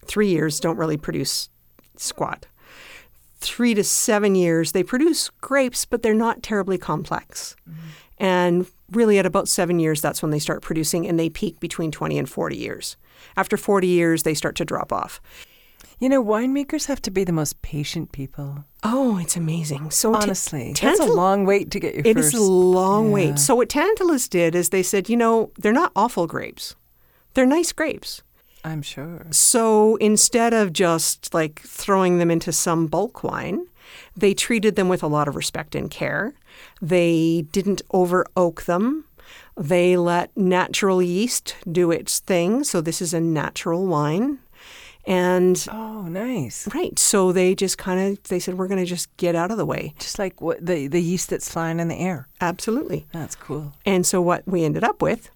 three 0.04 0.28
years, 0.28 0.60
don't 0.60 0.78
really 0.78 0.96
produce 0.96 1.48
squat. 2.00 2.46
Three 3.40 3.74
to 3.74 3.84
seven 3.84 4.34
years, 4.34 4.72
they 4.72 4.82
produce 4.82 5.30
grapes, 5.40 5.84
but 5.84 6.02
they're 6.02 6.14
not 6.14 6.42
terribly 6.42 6.76
complex. 6.78 7.54
And 8.18 8.66
really, 8.90 9.18
at 9.18 9.26
about 9.26 9.46
seven 9.48 9.78
years, 9.78 10.00
that's 10.00 10.22
when 10.22 10.30
they 10.32 10.40
start 10.40 10.60
producing, 10.62 11.06
and 11.06 11.18
they 11.18 11.28
peak 11.30 11.60
between 11.60 11.92
20 11.92 12.18
and 12.18 12.28
40 12.28 12.56
years. 12.56 12.96
After 13.36 13.56
40 13.56 13.86
years, 13.86 14.24
they 14.24 14.34
start 14.34 14.56
to 14.56 14.64
drop 14.64 14.92
off. 14.92 15.20
You 16.00 16.08
know, 16.08 16.22
winemakers 16.24 16.86
have 16.86 17.02
to 17.02 17.10
be 17.10 17.24
the 17.24 17.32
most 17.32 17.60
patient 17.62 18.12
people. 18.12 18.64
Oh, 18.84 19.18
it's 19.18 19.36
amazing. 19.36 19.90
So 19.90 20.14
Honestly, 20.14 20.72
that's 20.80 21.00
a 21.00 21.04
long 21.06 21.44
wait 21.44 21.70
to 21.72 21.80
get 21.80 21.94
your 21.94 22.02
It 22.06 22.16
is 22.16 22.26
first. 22.32 22.36
a 22.36 22.40
long 22.42 23.08
yeah. 23.08 23.14
wait. 23.14 23.38
So 23.38 23.54
what 23.56 23.68
Tantalus 23.68 24.28
did 24.28 24.54
is 24.54 24.68
they 24.68 24.82
said, 24.84 25.08
you 25.08 25.16
know, 25.16 25.50
they're 25.58 25.72
not 25.72 25.90
awful 25.96 26.26
grapes. 26.28 26.76
They're 27.34 27.46
nice 27.46 27.72
grapes. 27.72 28.22
I'm 28.64 28.82
sure. 28.82 29.26
So 29.30 29.96
instead 29.96 30.52
of 30.54 30.72
just 30.72 31.32
like 31.34 31.60
throwing 31.60 32.18
them 32.18 32.30
into 32.30 32.52
some 32.52 32.86
bulk 32.86 33.22
wine, 33.22 33.66
they 34.16 34.34
treated 34.34 34.76
them 34.76 34.88
with 34.88 35.02
a 35.02 35.06
lot 35.06 35.28
of 35.28 35.36
respect 35.36 35.74
and 35.74 35.90
care. 35.90 36.34
They 36.82 37.46
didn't 37.52 37.82
over 37.92 38.26
oak 38.36 38.62
them. 38.64 39.04
They 39.56 39.96
let 39.96 40.36
natural 40.36 41.02
yeast 41.02 41.56
do 41.70 41.90
its 41.90 42.18
thing. 42.20 42.64
So 42.64 42.80
this 42.80 43.00
is 43.02 43.14
a 43.14 43.20
natural 43.20 43.86
wine. 43.86 44.38
And 45.06 45.66
Oh, 45.72 46.02
nice. 46.02 46.68
right, 46.74 46.98
so 46.98 47.32
they 47.32 47.54
just 47.54 47.78
kind 47.78 47.98
of 47.98 48.22
they 48.24 48.38
said 48.38 48.58
we're 48.58 48.68
going 48.68 48.84
to 48.84 48.84
just 48.84 49.14
get 49.16 49.34
out 49.34 49.50
of 49.50 49.56
the 49.56 49.64
way. 49.64 49.94
Just 49.98 50.18
like 50.18 50.40
what 50.42 50.64
the 50.64 50.86
the 50.86 51.00
yeast 51.00 51.30
that's 51.30 51.50
flying 51.50 51.80
in 51.80 51.88
the 51.88 51.96
air. 51.98 52.28
Absolutely. 52.42 53.06
That's 53.12 53.34
cool. 53.34 53.72
And 53.86 54.04
so 54.04 54.20
what 54.20 54.46
we 54.46 54.64
ended 54.64 54.84
up 54.84 55.00
with 55.00 55.30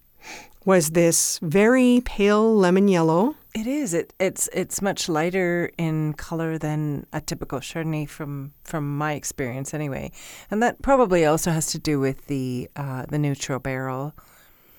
was 0.64 0.90
this 0.90 1.38
very 1.42 2.02
pale 2.04 2.54
lemon 2.54 2.88
yellow. 2.88 3.37
It 3.54 3.66
is. 3.66 3.92
It 3.92 4.14
it's 4.19 4.49
it's 4.52 4.81
much 4.81 5.09
lighter 5.09 5.71
in 5.76 6.14
color 6.14 6.57
than 6.57 7.07
a 7.12 7.21
typical 7.21 7.61
Chardonnay 7.61 8.09
from 8.09 8.52
from 8.64 8.97
my 8.97 9.12
experience 9.12 9.75
anyway, 9.75 10.11
and 10.50 10.62
that 10.62 10.81
probably 10.81 11.26
also 11.26 11.50
has 11.50 11.66
to 11.73 11.78
do 11.78 12.00
with 12.00 12.26
the 12.28 12.71
uh, 12.76 13.04
the 13.09 13.19
neutral 13.19 13.59
barrel. 13.59 14.14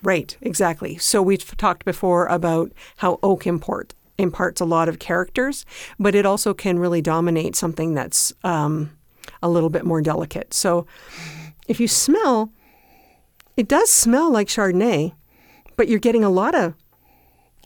Right, 0.02 0.36
exactly. 0.42 0.98
So 0.98 1.22
we've 1.22 1.56
talked 1.56 1.84
before 1.84 2.26
about 2.26 2.72
how 2.96 3.18
oak 3.22 3.46
import 3.46 3.94
imparts 4.18 4.60
a 4.60 4.64
lot 4.64 4.88
of 4.88 4.98
characters, 4.98 5.64
but 5.98 6.14
it 6.14 6.26
also 6.26 6.52
can 6.52 6.78
really 6.78 7.00
dominate 7.00 7.56
something 7.56 7.94
that's 7.94 8.32
um, 8.44 8.90
a 9.42 9.48
little 9.48 9.70
bit 9.70 9.84
more 9.84 10.02
delicate. 10.02 10.52
So 10.52 10.86
if 11.68 11.80
you 11.80 11.88
smell, 11.88 12.52
it 13.56 13.66
does 13.66 13.90
smell 13.90 14.30
like 14.30 14.48
Chardonnay, 14.48 15.14
but 15.76 15.88
you're 15.88 15.98
getting 15.98 16.24
a 16.24 16.30
lot 16.30 16.54
of 16.54 16.74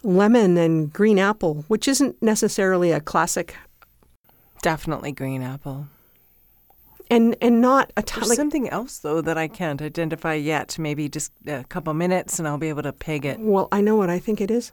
lemon 0.02 0.56
and 0.56 0.92
green 0.92 1.18
apple, 1.18 1.64
which 1.68 1.88
isn't 1.88 2.20
necessarily 2.22 2.92
a 2.92 3.00
classic, 3.00 3.56
Definitely 4.62 5.12
green 5.12 5.42
apple. 5.42 5.86
and 7.10 7.36
and 7.40 7.60
not 7.60 7.92
a 7.96 8.02
ton. 8.02 8.20
There's 8.20 8.30
Like, 8.30 8.36
something 8.36 8.68
else 8.68 8.98
though 8.98 9.20
that 9.20 9.38
I 9.38 9.46
can't 9.48 9.80
identify 9.80 10.34
yet. 10.34 10.78
Maybe 10.78 11.08
just 11.08 11.32
a 11.46 11.64
couple 11.64 11.94
minutes, 11.94 12.38
and 12.38 12.48
I'll 12.48 12.58
be 12.58 12.68
able 12.68 12.82
to 12.82 12.92
peg 12.92 13.24
it. 13.24 13.38
well, 13.40 13.68
I 13.70 13.80
know 13.80 13.96
what 13.96 14.10
I 14.10 14.18
think 14.18 14.40
it 14.40 14.50
is, 14.50 14.72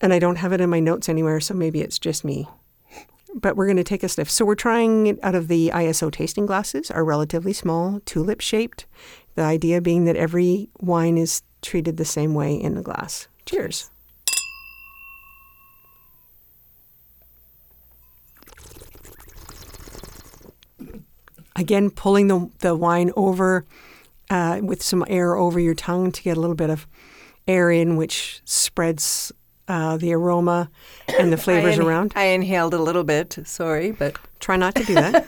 and 0.00 0.12
I 0.14 0.18
don't 0.18 0.36
have 0.36 0.52
it 0.52 0.60
in 0.62 0.70
my 0.70 0.80
notes 0.80 1.08
anywhere, 1.08 1.40
so 1.40 1.54
maybe 1.54 1.80
it's 1.82 1.98
just 1.98 2.24
me. 2.24 2.48
But 3.34 3.54
we're 3.56 3.66
going 3.66 3.76
to 3.76 3.84
take 3.84 4.02
a 4.02 4.08
sniff. 4.08 4.30
So 4.30 4.46
we're 4.46 4.54
trying 4.54 5.06
it 5.08 5.18
out 5.22 5.34
of 5.34 5.48
the 5.48 5.70
ISO 5.74 6.10
tasting 6.10 6.46
glasses, 6.46 6.90
are 6.90 7.04
relatively 7.04 7.52
small, 7.52 8.00
tulip 8.06 8.40
shaped. 8.40 8.86
The 9.34 9.42
idea 9.42 9.82
being 9.82 10.06
that 10.06 10.16
every 10.16 10.70
wine 10.80 11.18
is 11.18 11.42
treated 11.68 11.98
the 11.98 12.04
same 12.04 12.32
way 12.32 12.54
in 12.54 12.74
the 12.74 12.80
glass. 12.80 13.28
Cheers. 13.44 13.90
Again, 21.54 21.90
pulling 21.90 22.28
the, 22.28 22.50
the 22.60 22.74
wine 22.74 23.12
over 23.16 23.66
uh, 24.30 24.60
with 24.62 24.82
some 24.82 25.04
air 25.08 25.36
over 25.36 25.60
your 25.60 25.74
tongue 25.74 26.10
to 26.10 26.22
get 26.22 26.38
a 26.38 26.40
little 26.40 26.56
bit 26.56 26.70
of 26.70 26.86
air 27.46 27.70
in, 27.70 27.96
which 27.96 28.40
spreads 28.46 29.30
uh, 29.66 29.98
the 29.98 30.14
aroma 30.14 30.70
and 31.18 31.30
the 31.30 31.36
flavors 31.46 31.78
I 31.78 31.82
in- 31.82 31.86
around. 31.86 32.12
I 32.16 32.24
inhaled 32.26 32.72
a 32.72 32.80
little 32.80 33.04
bit. 33.04 33.38
Sorry, 33.44 33.92
but 33.92 34.16
Try 34.40 34.56
not 34.56 34.74
to 34.76 34.84
do 34.84 34.94
that. 34.94 35.26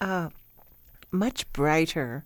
much 1.10 1.50
brighter, 1.52 2.24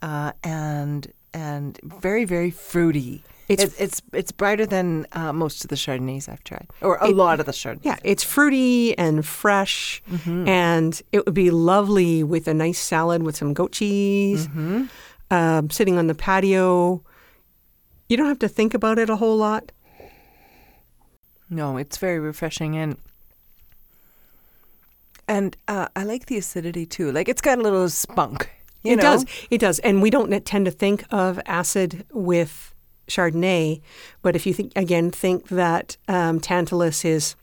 uh, 0.00 0.32
and 0.44 1.12
and 1.34 1.78
very 1.82 2.24
very 2.24 2.50
fruity. 2.50 3.22
It's- 3.48 3.68
It's 3.68 3.80
it's 3.80 4.02
it's 4.12 4.32
brighter 4.32 4.64
than 4.66 5.06
uh, 5.12 5.32
most 5.32 5.64
of 5.64 5.68
the 5.68 5.76
Chardonnays 5.76 6.28
I've 6.28 6.44
tried, 6.44 6.68
or 6.80 6.96
a 6.96 7.08
It- 7.08 7.16
lot 7.16 7.40
of 7.40 7.46
the 7.46 7.52
Chardonnays. 7.52 7.84
yeah, 7.84 7.96
it's 8.04 8.22
fruity 8.24 8.96
and 8.98 9.26
fresh, 9.26 10.02
and 10.26 11.02
it 11.12 11.26
would 11.26 11.34
be 11.34 11.50
lovely 11.50 12.22
with 12.22 12.48
a 12.48 12.54
nice 12.54 12.78
salad 12.78 13.22
with 13.22 13.36
some 13.36 13.52
goat 13.52 13.72
cheese, 13.72 14.48
um, 15.30 15.70
sitting 15.70 15.98
on 15.98 16.06
the 16.06 16.14
patio. 16.14 17.02
You 18.08 18.16
don't 18.16 18.28
have 18.28 18.38
to 18.40 18.48
think 18.48 18.74
about 18.74 18.98
it 18.98 19.10
a 19.10 19.16
whole 19.16 19.36
lot. 19.36 19.72
No, 21.50 21.76
it's 21.76 21.98
very 21.98 22.18
refreshing 22.20 22.76
and 22.76 22.96
and 25.28 25.56
uh, 25.68 25.88
I 25.96 26.04
like 26.04 26.26
the 26.26 26.36
acidity 26.38 26.86
too. 26.86 27.12
Like 27.12 27.28
it's 27.28 27.40
got 27.42 27.58
a 27.58 27.62
little 27.62 27.88
spunk. 27.88 28.50
You 28.82 28.92
it 28.92 28.96
know? 28.96 29.02
does. 29.02 29.26
It 29.50 29.58
does. 29.58 29.78
And 29.80 30.02
we 30.02 30.10
don't 30.10 30.44
tend 30.44 30.64
to 30.66 30.70
think 30.70 31.04
of 31.10 31.40
acid 31.46 32.04
with 32.12 32.74
Chardonnay, 33.08 33.80
but 34.22 34.36
if 34.36 34.46
you 34.46 34.54
think 34.54 34.72
again, 34.76 35.10
think 35.10 35.48
that 35.48 35.96
um, 36.08 36.40
Tantalus 36.40 37.04
is 37.04 37.36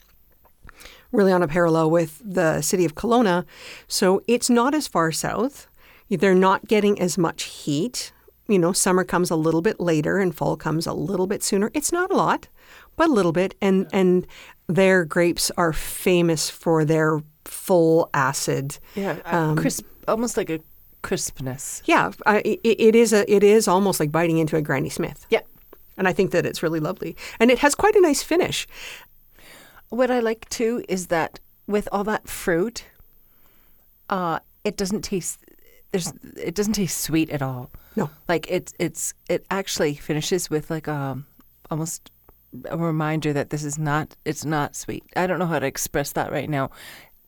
really 1.11 1.31
on 1.31 1.41
a 1.43 1.47
parallel 1.47 1.89
with 1.91 2.21
the 2.23 2.61
city 2.61 2.85
of 2.85 2.95
Kelowna, 2.95 3.45
so 3.87 4.21
it's 4.27 4.49
not 4.49 4.73
as 4.75 4.87
far 4.87 5.11
south. 5.11 5.67
They're 6.09 6.35
not 6.35 6.67
getting 6.67 6.99
as 6.99 7.17
much 7.17 7.43
heat. 7.43 8.11
You 8.47 8.57
know, 8.57 8.73
summer 8.73 9.03
comes 9.03 9.29
a 9.29 9.35
little 9.35 9.61
bit 9.61 9.79
later 9.79 10.17
and 10.17 10.35
fall 10.35 10.55
comes 10.57 10.87
a 10.87 10.93
little 10.93 11.27
bit 11.27 11.43
sooner. 11.43 11.69
It's 11.75 11.91
not 11.91 12.09
a 12.11 12.15
lot, 12.15 12.47
but 12.95 13.09
a 13.09 13.13
little 13.13 13.31
bit. 13.31 13.53
And 13.61 13.87
and 13.93 14.25
their 14.67 15.05
grapes 15.05 15.51
are 15.55 15.73
famous 15.73 16.49
for 16.49 16.83
their 16.83 17.21
full 17.45 18.09
acid. 18.13 18.79
Yeah, 18.95 19.17
Um, 19.25 19.55
crisp, 19.55 19.85
almost 20.07 20.35
like 20.37 20.49
a 20.49 20.59
crispness. 21.01 21.81
Yeah, 21.85 22.11
I, 22.25 22.39
it, 22.39 22.59
it 22.63 22.95
is 22.95 23.13
a 23.13 23.31
it 23.31 23.43
is 23.43 23.67
almost 23.67 23.99
like 23.99 24.11
biting 24.11 24.37
into 24.37 24.55
a 24.55 24.61
Granny 24.61 24.89
Smith. 24.89 25.25
Yeah. 25.29 25.41
And 25.97 26.07
I 26.07 26.13
think 26.13 26.31
that 26.31 26.45
it's 26.45 26.63
really 26.63 26.79
lovely, 26.79 27.15
and 27.39 27.51
it 27.51 27.59
has 27.59 27.75
quite 27.75 27.95
a 27.95 28.01
nice 28.01 28.23
finish. 28.23 28.67
What 29.89 30.09
I 30.11 30.19
like 30.19 30.47
too 30.49 30.83
is 30.87 31.07
that 31.07 31.39
with 31.67 31.89
all 31.91 32.03
that 32.05 32.27
fruit, 32.29 32.85
uh, 34.09 34.39
it 34.63 34.77
doesn't 34.77 35.01
taste. 35.01 35.39
There's 35.91 36.13
it 36.37 36.55
doesn't 36.55 36.73
taste 36.73 37.01
sweet 37.01 37.29
at 37.31 37.41
all. 37.41 37.69
No, 37.95 38.09
Like 38.27 38.45
it's 38.49 38.73
it's 38.79 39.13
it 39.27 39.45
actually 39.51 39.95
finishes 39.95 40.49
with 40.49 40.69
like 40.69 40.87
a 40.87 41.21
almost 41.69 42.11
a 42.69 42.77
reminder 42.77 43.33
that 43.33 43.49
this 43.49 43.63
is 43.63 43.77
not 43.77 44.15
it's 44.25 44.45
not 44.45 44.75
sweet. 44.75 45.03
I 45.15 45.27
don't 45.27 45.39
know 45.39 45.47
how 45.47 45.59
to 45.59 45.65
express 45.65 46.11
that 46.13 46.31
right 46.31 46.49
now. 46.49 46.71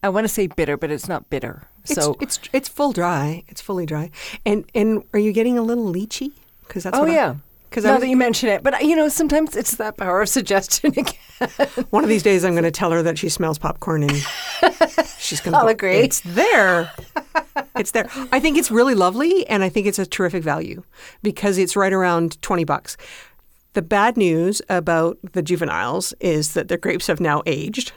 I 0.03 0.09
want 0.09 0.23
to 0.25 0.29
say 0.29 0.47
bitter, 0.47 0.77
but 0.77 0.91
it's 0.91 1.07
not 1.07 1.29
bitter. 1.29 1.63
it's 1.83 1.93
so 1.93 2.17
it's 2.19 2.39
it's 2.53 2.67
full 2.67 2.91
dry. 2.91 3.43
It's 3.47 3.61
fully 3.61 3.85
dry. 3.85 4.11
And 4.45 4.65
and 4.73 5.03
are 5.13 5.19
you 5.19 5.31
getting 5.31 5.57
a 5.57 5.61
little 5.61 5.91
lychee? 5.91 6.31
Because 6.67 6.83
that's 6.83 6.97
oh 6.97 7.05
yeah. 7.05 7.35
Because 7.69 7.85
now 7.85 7.97
that 7.99 8.09
you 8.09 8.17
mention 8.17 8.49
it, 8.49 8.63
but 8.63 8.83
you 8.83 8.97
know, 8.97 9.07
sometimes 9.07 9.55
it's 9.55 9.77
that 9.77 9.95
power 9.95 10.21
of 10.21 10.27
suggestion 10.27 10.91
again. 10.97 11.69
one 11.89 12.03
of 12.03 12.09
these 12.09 12.21
days 12.21 12.43
I'm 12.43 12.51
going 12.51 12.65
to 12.65 12.71
tell 12.71 12.91
her 12.91 13.01
that 13.01 13.17
she 13.17 13.29
smells 13.29 13.57
popcorn 13.57 14.03
and 14.03 14.11
she's 15.17 15.39
going 15.39 15.53
to. 15.53 15.57
I'll 15.57 15.69
agree. 15.69 15.99
It's 15.99 16.19
there. 16.21 16.91
it's 17.77 17.91
there. 17.91 18.09
I 18.33 18.41
think 18.41 18.57
it's 18.57 18.71
really 18.71 18.93
lovely, 18.93 19.47
and 19.47 19.63
I 19.63 19.69
think 19.69 19.87
it's 19.87 19.99
a 19.99 20.05
terrific 20.05 20.43
value 20.43 20.83
because 21.23 21.57
it's 21.57 21.77
right 21.77 21.93
around 21.93 22.41
twenty 22.41 22.65
bucks. 22.65 22.97
The 23.73 23.81
bad 23.81 24.17
news 24.17 24.61
about 24.67 25.17
the 25.31 25.41
juveniles 25.41 26.13
is 26.19 26.53
that 26.55 26.67
their 26.67 26.77
grapes 26.77 27.07
have 27.07 27.21
now 27.21 27.41
aged. 27.45 27.93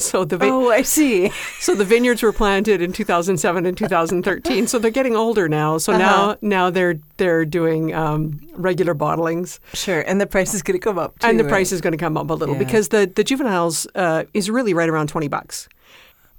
So 0.00 0.24
the 0.24 0.36
vi- 0.38 0.48
oh, 0.48 0.70
I 0.70 0.82
see. 0.82 1.30
So 1.60 1.74
the 1.74 1.84
vineyards 1.84 2.22
were 2.22 2.32
planted 2.32 2.80
in 2.80 2.92
2007 2.92 3.66
and 3.66 3.76
2013. 3.76 4.66
So 4.68 4.78
they're 4.78 4.90
getting 4.92 5.16
older 5.16 5.48
now. 5.48 5.76
So 5.78 5.92
Uh-huh. 5.92 5.98
now 6.00 6.36
now 6.40 6.70
they're 6.70 7.00
they're 7.16 7.44
doing 7.44 7.92
um, 7.94 8.38
regular 8.54 8.94
bottlings, 8.94 9.58
Sure, 9.74 10.00
and 10.02 10.20
the 10.20 10.26
price 10.26 10.54
is 10.54 10.62
going 10.62 10.78
to 10.78 10.84
come 10.84 10.98
up, 10.98 11.18
too, 11.18 11.26
and 11.26 11.38
the 11.38 11.44
right? 11.44 11.50
price 11.50 11.72
is 11.72 11.80
going 11.80 11.92
to 11.92 11.98
come 11.98 12.16
up 12.16 12.30
a 12.30 12.34
little 12.34 12.54
Yeah. 12.54 12.64
because 12.64 12.88
the 12.88 13.10
the 13.12 13.24
juveniles 13.24 13.86
uh, 13.96 14.22
is 14.34 14.48
really 14.48 14.72
right 14.72 14.88
around 14.88 15.08
20 15.08 15.26
bucks. 15.28 15.68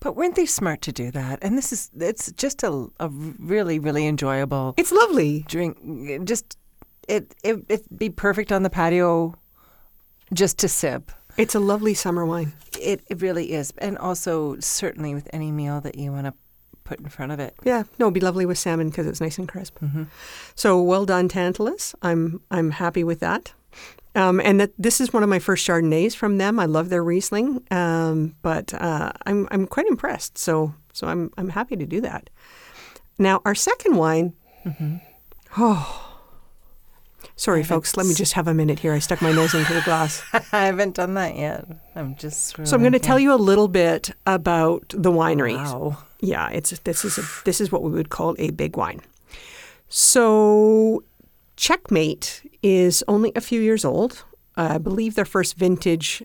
But 0.02 0.16
weren't 0.16 0.36
they 0.36 0.46
smart 0.46 0.82
to 0.84 0.94
do 0.94 1.12
that? 1.12 1.40
And 1.42 1.58
this 1.58 1.74
is 1.74 1.92
it's 2.00 2.32
just 2.32 2.64
a, 2.64 2.88
a 3.02 3.10
really 3.10 3.78
really 3.80 4.08
enjoyable 4.08 4.74
It's 4.78 4.92
lovely. 4.94 5.44
drink. 5.50 5.76
Just 6.24 6.58
it 7.10 7.36
it 7.44 7.58
it'd 7.68 7.98
be 8.00 8.10
perfect 8.10 8.52
on 8.54 8.64
the 8.64 8.70
patio, 8.70 9.36
just 10.34 10.58
to 10.60 10.68
sip. 10.70 11.12
It's 11.38 11.56
a 11.56 11.60
lovely 11.60 11.94
summer 11.94 12.26
wine. 12.26 12.54
It 12.80 13.02
it 13.08 13.22
really 13.22 13.54
is, 13.54 13.74
and 13.78 13.98
also 13.98 14.58
certainly 14.60 15.14
with 15.14 15.30
any 15.34 15.52
meal 15.52 15.82
that 15.82 15.98
you 15.98 16.12
want 16.12 16.28
to 16.28 16.34
put 16.84 17.00
in 17.00 17.08
front 17.10 17.32
of 17.32 17.40
it. 17.40 17.56
Yeah, 17.64 17.84
no, 18.00 18.08
it'd 18.08 18.16
be 18.16 18.20
lovely 18.20 18.46
with 18.46 18.58
salmon 18.58 18.90
because 18.90 19.06
it's 19.06 19.22
nice 19.22 19.38
and 19.38 19.48
crisp. 19.48 19.78
Mm-hmm. 19.80 20.04
So 20.56 20.82
well 20.82 21.06
done, 21.06 21.30
Tantalus. 21.30 21.94
I'm 22.02 22.42
I'm 22.50 22.72
happy 22.72 23.04
with 23.04 23.20
that. 23.20 23.54
Um, 24.16 24.42
and 24.44 24.60
that 24.60 24.72
this 24.78 25.00
is 25.00 25.14
one 25.14 25.22
of 25.22 25.30
my 25.30 25.38
first 25.38 25.68
Chardonnays 25.68 26.16
from 26.16 26.40
them. 26.40 26.60
I 26.60 26.66
love 26.66 26.90
their 26.90 27.04
Riesling, 27.04 27.64
um, 27.72 28.36
but 28.42 28.74
uh, 28.74 29.12
I'm 29.28 29.48
I'm 29.52 29.68
quite 29.68 29.86
impressed. 29.86 30.38
So 30.38 30.74
so 30.94 31.08
I'm 31.08 31.32
I'm 31.38 31.50
happy 31.50 31.76
to 31.76 31.86
do 31.86 32.02
that. 32.02 32.30
Now 33.20 33.42
our 33.46 33.56
second 33.56 33.98
wine, 33.98 34.34
oh, 35.58 36.09
Sorry, 37.40 37.64
folks. 37.64 37.96
Let 37.96 38.06
me 38.06 38.14
just 38.14 38.34
have 38.34 38.50
a 38.50 38.54
minute 38.54 38.80
here. 38.80 38.92
I 38.92 39.00
stuck 39.00 39.22
my 39.22 39.32
nose 39.32 39.54
into 39.54 39.74
the 39.74 39.80
glass. 39.80 40.22
I 40.52 40.66
haven't 40.66 40.96
done 40.96 41.14
that 41.14 41.38
yet. 41.38 41.66
I'm 41.96 42.18
just. 42.18 42.58
So 42.68 42.76
I'm 42.76 42.82
going 42.82 42.92
to 42.92 43.00
tell 43.00 43.18
you 43.18 43.34
a 43.34 43.40
little 43.40 43.70
bit 43.70 44.12
about 44.28 44.90
the 44.90 45.10
winery. 45.10 45.56
Wow. 45.56 46.00
Yeah, 46.20 46.50
it's 46.50 46.78
this 46.80 47.06
is 47.06 47.18
a, 47.18 47.24
this 47.46 47.62
is 47.62 47.72
what 47.72 47.82
we 47.82 47.92
would 47.92 48.10
call 48.10 48.36
a 48.40 48.52
big 48.52 48.76
wine. 48.76 49.00
So 49.88 51.02
Checkmate 51.56 52.42
is 52.62 53.06
only 53.08 53.32
a 53.38 53.42
few 53.42 53.62
years 53.62 53.86
old. 53.86 54.26
I 54.58 54.78
believe 54.78 55.16
their 55.16 55.24
first 55.24 55.56
vintage 55.56 56.22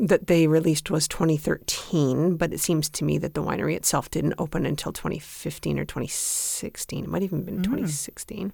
that 0.00 0.26
they 0.26 0.48
released 0.48 0.90
was 0.90 1.06
2013, 1.06 2.36
but 2.36 2.52
it 2.52 2.58
seems 2.58 2.88
to 2.90 3.04
me 3.04 3.18
that 3.18 3.34
the 3.34 3.42
winery 3.44 3.76
itself 3.76 4.10
didn't 4.10 4.34
open 4.36 4.66
until 4.66 4.90
2015 4.90 5.78
or 5.78 5.84
2016. 5.84 7.04
It 7.04 7.08
might 7.08 7.22
even 7.22 7.38
have 7.38 7.46
been 7.46 7.58
mm. 7.58 7.64
2016. 7.64 8.52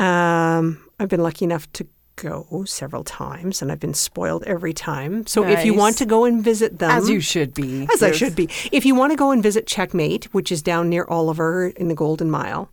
Um, 0.00 0.82
I've 0.98 1.08
been 1.08 1.22
lucky 1.22 1.44
enough 1.44 1.70
to 1.74 1.86
go 2.16 2.64
several 2.66 3.04
times, 3.04 3.62
and 3.62 3.70
I've 3.70 3.80
been 3.80 3.94
spoiled 3.94 4.42
every 4.44 4.72
time. 4.72 5.26
So 5.26 5.46
if 5.46 5.64
you 5.64 5.74
want 5.74 5.96
to 5.98 6.06
go 6.06 6.24
and 6.24 6.42
visit 6.42 6.78
them, 6.78 6.90
As 6.90 7.08
you 7.08 7.20
should 7.20 7.54
be. 7.54 7.86
as 7.92 8.02
I 8.02 8.12
should 8.12 8.34
be. 8.34 8.48
If 8.72 8.84
you 8.84 8.94
want 8.94 9.12
to 9.12 9.16
go 9.16 9.30
and 9.30 9.42
visit 9.42 9.66
Checkmate, 9.66 10.24
which 10.34 10.50
is 10.52 10.62
down 10.62 10.88
near 10.88 11.06
Oliver 11.08 11.68
in 11.68 11.88
the 11.88 11.94
Golden 11.94 12.30
Mile, 12.30 12.70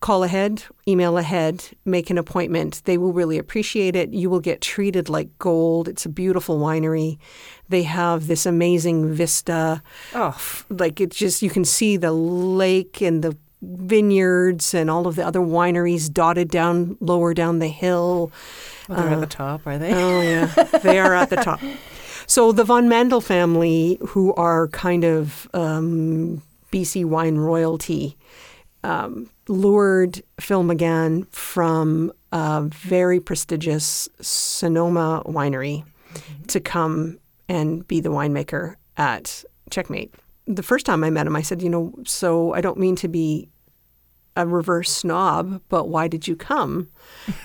call 0.00 0.22
ahead, 0.24 0.62
email 0.86 1.16
ahead, 1.18 1.64
make 1.84 2.10
an 2.10 2.18
appointment. 2.18 2.82
They 2.84 2.98
will 2.98 3.12
really 3.12 3.38
appreciate 3.38 3.96
it. 3.96 4.10
You 4.12 4.30
will 4.30 4.40
get 4.40 4.60
treated 4.60 5.08
like 5.08 5.36
gold. 5.38 5.88
It's 5.88 6.06
a 6.06 6.10
beautiful 6.10 6.58
winery. 6.60 7.18
They 7.68 7.82
have 7.84 8.26
this 8.28 8.46
amazing 8.46 9.12
vista. 9.12 9.82
Oh, 10.14 10.38
Like 10.70 11.00
it's 11.00 11.16
just, 11.16 11.42
you 11.42 11.50
can 11.50 11.64
see 11.64 11.96
the 11.96 12.12
lake 12.12 13.00
and 13.02 13.22
the 13.24 13.36
vineyards 13.62 14.74
and 14.74 14.90
all 14.90 15.06
of 15.06 15.16
the 15.16 15.26
other 15.26 15.40
wineries 15.40 16.12
dotted 16.12 16.50
down 16.50 16.96
lower 17.00 17.34
down 17.34 17.58
the 17.58 17.68
hill. 17.68 18.30
well, 18.88 18.98
they're 18.98 19.14
at 19.14 19.20
the 19.20 19.26
top, 19.26 19.66
are 19.66 19.78
they? 19.78 19.92
Oh, 19.92 20.20
yeah. 20.20 20.46
they 20.82 20.98
are 20.98 21.14
at 21.14 21.30
the 21.30 21.36
top. 21.36 21.60
So 22.26 22.52
the 22.52 22.62
Von 22.62 22.88
Mandl 22.90 23.22
family, 23.22 23.98
who 24.08 24.34
are 24.34 24.68
kind 24.68 25.02
of 25.02 25.48
um, 25.54 26.42
BC 26.70 27.06
wine 27.06 27.36
royalty, 27.36 28.18
um, 28.84 29.30
lured 29.48 30.22
Phil 30.38 30.62
McGahan 30.62 31.26
from 31.32 32.12
a 32.30 32.64
very 32.64 33.18
prestigious 33.18 34.10
Sonoma 34.20 35.22
winery 35.24 35.84
to 36.48 36.60
come 36.60 37.18
and 37.48 37.88
be 37.88 37.98
the 38.00 38.10
winemaker 38.10 38.74
at 38.98 39.42
Checkmate. 39.70 40.12
The 40.48 40.62
first 40.62 40.86
time 40.86 41.04
I 41.04 41.10
met 41.10 41.26
him, 41.26 41.36
I 41.36 41.42
said, 41.42 41.62
you 41.62 41.68
know, 41.68 41.94
so 42.04 42.54
I 42.54 42.60
don't 42.60 42.78
mean 42.78 42.96
to 42.96 43.08
be 43.08 43.48
a 44.34 44.46
reverse 44.46 44.90
snob, 44.90 45.60
but 45.68 45.88
why 45.88 46.08
did 46.08 46.26
you 46.26 46.36
come? 46.36 46.88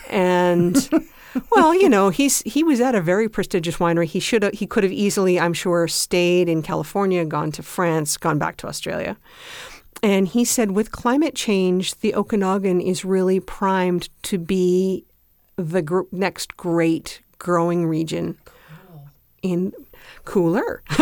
And 0.10 0.90
well, 1.52 1.74
you 1.74 1.90
know, 1.90 2.10
he's 2.10 2.42
he 2.42 2.64
was 2.64 2.80
at 2.80 2.96
a 2.96 3.02
very 3.02 3.28
prestigious 3.28 3.78
winery. 3.78 4.06
He 4.06 4.20
should 4.20 4.54
he 4.54 4.66
could 4.66 4.84
have 4.84 4.92
easily, 4.92 5.40
I'm 5.40 5.54
sure, 5.54 5.88
stayed 5.88 6.48
in 6.48 6.62
California, 6.62 7.26
gone 7.26 7.52
to 7.54 7.64
France, 7.64 8.16
gone 8.18 8.40
back 8.40 8.58
to 8.58 8.68
Australia. 8.68 9.18
And 10.02 10.28
he 10.28 10.44
said 10.46 10.72
with 10.72 10.92
climate 10.92 11.34
change, 11.34 11.96
the 11.96 12.14
Okanagan 12.14 12.82
is 12.82 13.06
really 13.06 13.40
primed 13.40 14.10
to 14.24 14.38
be 14.38 15.06
the 15.56 15.82
gr- 15.82 16.02
next 16.12 16.58
great 16.58 17.22
growing 17.40 17.86
region 17.86 18.38
in 19.42 19.74
cooler 20.26 20.82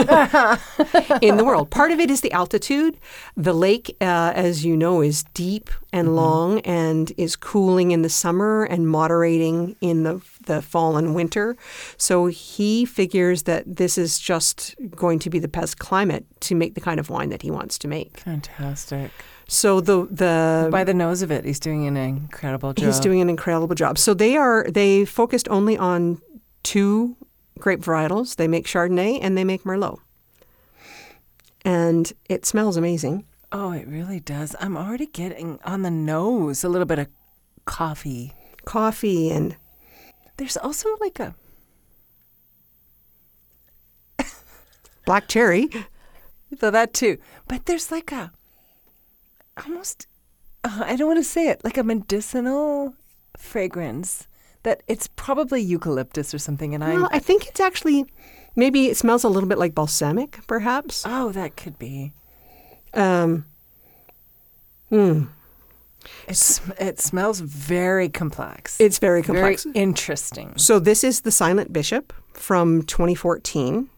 in 1.22 1.38
the 1.38 1.44
world. 1.46 1.70
Part 1.70 1.92
of 1.92 2.00
it 2.00 2.10
is 2.10 2.22
the 2.22 2.32
altitude. 2.32 2.98
The 3.38 3.54
lake, 3.54 3.96
uh, 4.02 4.34
as 4.36 4.66
you 4.66 4.76
know, 4.76 5.02
is 5.02 5.24
deep 5.34 5.70
and 5.94 6.16
long 6.16 6.60
and 6.62 7.12
is 7.18 7.36
cooling 7.36 7.92
in 7.92 8.02
the 8.02 8.10
summer 8.10 8.64
and 8.64 8.88
moderating 8.88 9.76
in 9.82 10.04
the 10.04 10.22
the 10.46 10.62
fall 10.62 10.98
and 10.98 11.14
winter. 11.14 11.56
So 11.98 12.28
he 12.28 12.86
figures 12.86 13.44
that 13.44 13.76
this 13.78 13.98
is 13.98 14.20
just 14.20 14.76
going 14.96 15.20
to 15.20 15.30
be 15.30 15.40
the 15.40 15.48
best 15.48 15.78
climate 15.78 16.26
to 16.42 16.56
make 16.56 16.74
the 16.76 16.82
kind 16.82 17.00
of 17.00 17.10
wine 17.10 17.30
that 17.30 17.42
he 17.42 17.52
wants 17.52 17.78
to 17.80 17.88
make. 17.88 18.20
Fantastic. 18.22 19.12
So 19.48 19.82
the 19.82 20.08
the 20.10 20.70
By 20.72 20.84
the 20.84 20.94
nose 20.94 21.22
of 21.22 21.30
it, 21.30 21.46
he's 21.46 21.60
doing 21.60 21.86
an 21.86 21.98
incredible 21.98 22.74
job. 22.74 22.86
He's 22.86 23.00
doing 23.00 23.22
an 23.22 23.30
incredible 23.30 23.76
job. 23.76 23.98
So 23.98 24.14
they 24.14 24.38
are 24.38 24.66
they 24.70 25.06
focused 25.06 25.48
only 25.50 25.78
on 25.78 26.22
two 26.64 27.18
grape 27.60 27.82
varietals. 27.82 28.36
They 28.36 28.48
make 28.48 28.66
Chardonnay 28.66 29.20
and 29.22 29.38
they 29.38 29.44
make 29.44 29.64
Merlot. 29.64 30.00
And 31.64 32.12
it 32.28 32.46
smells 32.46 32.78
amazing. 32.78 33.26
Oh, 33.52 33.72
it 33.72 33.88
really 33.88 34.20
does. 34.20 34.56
I'm 34.60 34.78
already 34.78 35.06
getting 35.06 35.60
on 35.64 35.82
the 35.82 35.92
nose 35.92 36.64
a 36.64 36.70
little 36.70 36.86
bit 36.86 37.00
of 37.00 37.08
coffee. 37.66 38.34
Coffee 38.66 39.30
and 39.30 39.58
There's 40.38 40.58
also 40.58 40.90
like 41.00 41.20
a 41.20 41.36
black 45.06 45.28
cherry. 45.28 45.70
so 46.60 46.72
that 46.72 46.94
too, 46.94 47.18
but 47.48 47.66
there's 47.66 47.92
like 47.92 48.12
a 48.12 48.32
almost 49.66 50.08
uh, 50.64 50.84
I 50.86 50.96
don't 50.96 51.08
want 51.08 51.20
to 51.20 51.24
say 51.24 51.50
it 51.50 51.64
like 51.64 51.78
a 51.78 51.84
medicinal 51.84 52.94
fragrance 53.38 54.28
that 54.64 54.84
it's 54.88 55.08
probably 55.16 55.62
eucalyptus 55.62 56.34
or 56.34 56.40
something, 56.40 56.74
and 56.76 56.84
I'm 56.84 57.02
Well, 57.02 57.10
I 57.12 57.20
think 57.20 57.48
it's 57.48 57.60
actually 57.60 58.06
maybe 58.56 58.88
it 58.88 58.98
smells 58.98 59.24
a 59.24 59.30
little 59.30 59.50
bit 59.50 59.58
like 59.58 59.76
balsamic, 59.76 60.40
perhaps. 60.48 61.04
oh 61.06 61.32
that 61.32 61.56
could 61.56 61.78
be. 61.80 62.14
Um, 62.94 63.46
hmm. 64.90 65.26
It's 66.28 66.62
it 66.80 67.00
smells 67.00 67.40
very 67.40 68.10
complex. 68.10 68.80
It's 68.80 69.00
very 69.00 69.22
complex. 69.22 69.64
Very 69.64 69.76
interesting. 69.76 70.54
So 70.58 70.80
this 70.80 71.04
is 71.04 71.22
the 71.22 71.32
Silent 71.32 71.72
Bishop 71.72 72.14
from 72.34 72.84
2014. 72.84 73.90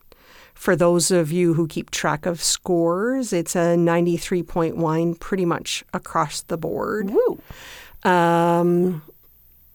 For 0.54 0.76
those 0.76 1.12
of 1.12 1.32
you 1.32 1.56
who 1.56 1.68
keep 1.68 1.92
track 1.92 2.26
of 2.26 2.42
scores, 2.42 3.34
it's 3.34 3.56
a 3.56 3.76
93 3.76 4.44
point 4.44 4.78
wine 4.78 5.16
pretty 5.16 5.46
much 5.46 5.84
across 5.94 6.42
the 6.42 6.58
board. 6.58 7.10
Woo. 7.10 7.42
Um, 8.10 9.02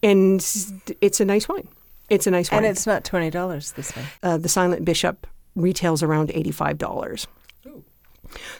and 0.03 0.39
it's 1.01 1.19
a 1.19 1.25
nice 1.25 1.47
wine. 1.47 1.67
It's 2.09 2.25
a 2.27 2.31
nice 2.31 2.51
wine. 2.51 2.59
And 2.63 2.67
it's 2.67 2.87
not 2.87 3.03
twenty 3.03 3.29
dollars 3.29 3.73
this 3.73 3.95
one. 3.95 4.05
uh, 4.23 4.37
the 4.37 4.49
Silent 4.49 4.83
Bishop 4.85 5.27
retails 5.55 6.01
around 6.03 6.29
$85. 6.29 7.27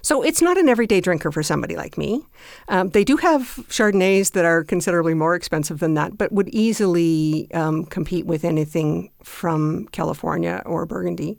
So 0.01 0.23
it's 0.23 0.41
not 0.41 0.57
an 0.57 0.67
everyday 0.67 0.99
drinker 0.99 1.31
for 1.31 1.43
somebody 1.43 1.75
like 1.75 1.95
me. 1.95 2.23
Um, 2.69 2.89
they 2.89 3.03
do 3.03 3.17
have 3.17 3.41
Chardonnays 3.69 4.31
that 4.31 4.43
are 4.43 4.63
considerably 4.63 5.13
more 5.13 5.35
expensive 5.35 5.77
than 5.79 5.93
that, 5.93 6.17
but 6.17 6.31
would 6.31 6.49
easily 6.49 7.47
um, 7.53 7.85
compete 7.85 8.25
with 8.25 8.43
anything 8.43 9.11
from 9.23 9.87
California 9.91 10.63
or 10.65 10.87
Burgundy. 10.87 11.37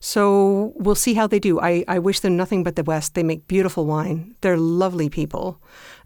So 0.00 0.72
we'll 0.76 0.94
see 0.94 1.12
how 1.12 1.26
they 1.26 1.38
do. 1.38 1.60
I, 1.60 1.84
I 1.88 1.98
wish 1.98 2.20
them 2.20 2.36
nothing 2.38 2.62
but 2.64 2.74
the 2.76 2.84
best. 2.84 3.14
They 3.14 3.22
make 3.22 3.46
beautiful 3.48 3.84
wine. 3.84 4.34
They're 4.40 4.56
lovely 4.56 5.10
people. 5.10 5.60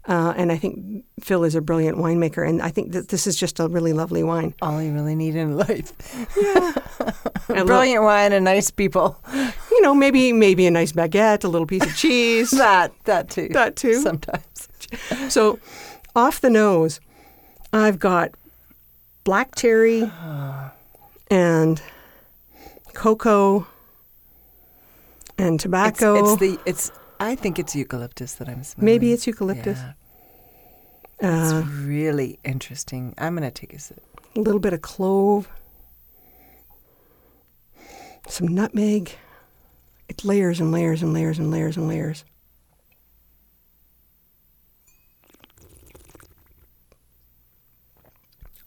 Uh, 0.05 0.33
and 0.35 0.51
I 0.51 0.57
think 0.57 1.05
Phil 1.21 1.45
is 1.45 1.55
a 1.55 1.61
brilliant 1.61 1.97
winemaker. 1.97 2.45
And 2.47 2.61
I 2.61 2.69
think 2.69 2.91
that 2.91 3.07
this 3.07 3.25
is 3.25 3.37
just 3.37 3.59
a 3.61 3.69
really 3.69 3.93
lovely 3.93 4.21
wine. 4.21 4.53
All 4.61 4.81
you 4.81 4.93
really 4.93 5.15
need 5.15 5.35
in 5.35 5.55
life. 5.55 5.93
Love- 7.49 7.67
Brilliant 7.67 8.03
wine 8.03 8.33
and 8.33 8.43
nice 8.45 8.69
people. 8.71 9.17
you 9.71 9.81
know, 9.81 9.93
maybe 9.93 10.33
maybe 10.33 10.65
a 10.65 10.71
nice 10.71 10.91
baguette, 10.91 11.43
a 11.43 11.47
little 11.47 11.67
piece 11.67 11.85
of 11.85 11.95
cheese. 11.95 12.51
That 12.57 12.91
that 13.05 13.29
too. 13.29 13.47
That 13.49 13.75
too. 13.75 14.01
Sometimes. 14.01 14.69
So, 15.29 15.59
off 16.15 16.41
the 16.41 16.49
nose, 16.49 16.99
I've 17.71 17.99
got 17.99 18.31
black 19.23 19.55
cherry 19.55 20.09
and 21.31 21.81
cocoa 22.93 23.67
and 25.37 25.55
It's, 25.55 25.63
tobacco. 25.63 26.15
it's 26.33 26.39
the 26.39 26.59
it's. 26.65 26.91
I 27.23 27.35
think 27.35 27.57
it's 27.57 27.73
eucalyptus 27.75 28.33
that 28.35 28.49
I'm 28.49 28.63
smelling. 28.63 28.85
Maybe 28.85 29.13
it's 29.13 29.25
eucalyptus. 29.25 29.79
Yeah. 29.79 29.93
Uh, 31.21 31.59
It's 31.59 31.67
really 31.69 32.39
interesting. 32.43 33.13
I'm 33.17 33.33
gonna 33.35 33.49
take 33.51 33.73
a 33.73 33.79
sip. 33.79 34.03
a 34.35 34.39
little 34.39 34.59
bit 34.59 34.73
of 34.73 34.81
clove, 34.81 35.47
some 38.27 38.47
nutmeg. 38.47 39.11
It's 40.09 40.25
layers 40.25 40.59
and 40.59 40.71
layers 40.71 41.01
and 41.01 41.13
layers 41.13 41.39
and 41.39 41.49
layers 41.49 41.77
and 41.77 41.87
layers. 41.87 42.25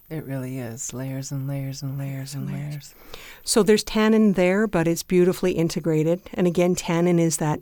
It 0.08 0.24
really 0.24 0.58
is 0.60 0.94
layers 0.94 1.32
and 1.32 1.48
layers 1.48 1.82
and 1.82 1.98
layers 1.98 2.34
and 2.34 2.50
layers. 2.50 2.94
So 3.42 3.62
there's 3.62 3.82
tannin 3.82 4.34
there, 4.34 4.66
but 4.68 4.86
it's 4.86 5.02
beautifully 5.02 5.52
integrated. 5.52 6.20
And 6.34 6.46
again, 6.46 6.76
tannin 6.76 7.18
is 7.18 7.38
that 7.38 7.60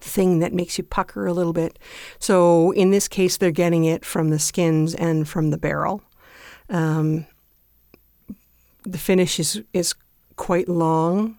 thing 0.00 0.38
that 0.40 0.52
makes 0.52 0.78
you 0.78 0.84
pucker 0.84 1.26
a 1.26 1.32
little 1.32 1.52
bit. 1.52 1.78
So 2.18 2.72
in 2.72 2.90
this 2.90 3.08
case, 3.08 3.36
they're 3.36 3.50
getting 3.50 3.84
it 3.84 4.04
from 4.04 4.30
the 4.30 4.38
skins 4.38 4.94
and 4.94 5.28
from 5.28 5.50
the 5.50 5.58
barrel. 5.58 6.02
Um, 6.68 7.26
the 8.84 8.98
finish 8.98 9.38
is 9.38 9.62
is 9.72 9.94
quite 10.36 10.68
long, 10.68 11.36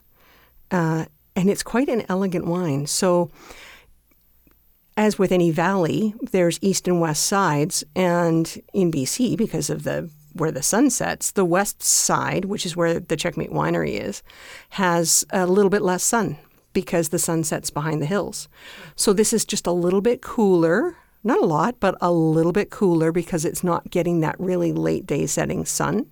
uh, 0.72 1.06
and 1.36 1.50
it's 1.50 1.64
quite 1.64 1.90
an 1.90 2.04
elegant 2.10 2.46
wine. 2.46 2.86
So 2.88 3.32
as 4.98 5.18
with 5.18 5.32
any 5.32 5.50
valley, 5.50 6.14
there's 6.32 6.60
east 6.62 6.88
and 6.88 7.00
west 7.00 7.24
sides, 7.24 7.84
and 7.96 8.62
in 8.74 8.92
BC, 8.92 9.38
because 9.38 9.70
of 9.70 9.84
the 9.84 10.10
where 10.34 10.52
the 10.52 10.62
sun 10.62 10.90
sets, 10.90 11.32
the 11.32 11.46
west 11.46 11.82
side, 11.82 12.46
which 12.46 12.66
is 12.66 12.76
where 12.76 13.00
the 13.00 13.16
Checkmate 13.16 13.52
Winery 13.52 14.00
is, 14.00 14.22
has 14.72 15.26
a 15.32 15.48
little 15.48 15.72
bit 15.72 15.82
less 15.82 16.04
sun 16.04 16.38
because 16.74 17.10
the 17.10 17.20
sun 17.20 17.44
sets 17.44 17.70
behind 17.70 18.02
the 18.02 18.06
hills. 18.06 18.48
So 18.96 19.14
this 19.14 19.34
is 19.34 19.46
just 19.46 19.68
a 19.68 19.72
little 19.72 20.02
bit 20.02 20.22
cooler, 20.22 20.96
not 21.24 21.40
a 21.40 21.46
lot, 21.46 21.80
but 21.80 21.96
a 22.02 22.12
little 22.12 22.52
bit 22.52 22.70
cooler 22.70 23.12
because 23.12 23.46
it's 23.46 23.64
not 23.64 23.90
getting 23.90 24.22
that 24.22 24.40
really 24.40 24.72
late 24.72 25.06
day 25.06 25.26
setting 25.26 25.66
sun. 25.66 26.06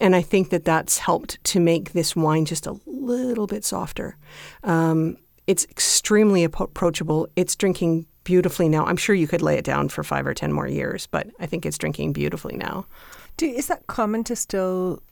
And 0.00 0.16
I 0.16 0.22
think 0.22 0.50
that 0.50 0.64
that's 0.64 0.98
helped 0.98 1.42
to 1.44 1.60
make 1.60 1.92
this 1.92 2.16
wine 2.16 2.44
just 2.44 2.66
a 2.66 2.78
little 2.86 3.46
bit 3.46 3.64
softer. 3.64 4.16
Um, 4.62 5.16
it's 5.46 5.64
extremely 5.66 6.42
approachable. 6.42 7.28
It's 7.36 7.54
drinking 7.54 8.06
beautifully 8.24 8.68
now. 8.68 8.84
I'm 8.86 8.96
sure 8.96 9.14
you 9.14 9.28
could 9.28 9.42
lay 9.42 9.56
it 9.56 9.64
down 9.64 9.88
for 9.88 10.02
five 10.02 10.26
or 10.26 10.34
10 10.34 10.52
more 10.52 10.66
years, 10.66 11.06
but 11.06 11.28
I 11.38 11.46
think 11.46 11.64
it's 11.64 11.78
drinking 11.78 12.12
beautifully 12.14 12.56
now. 12.56 12.86
Do, 13.36 13.46
is 13.46 13.68
that 13.68 13.86
common 13.86 14.24
to 14.24 14.36
still 14.36 15.02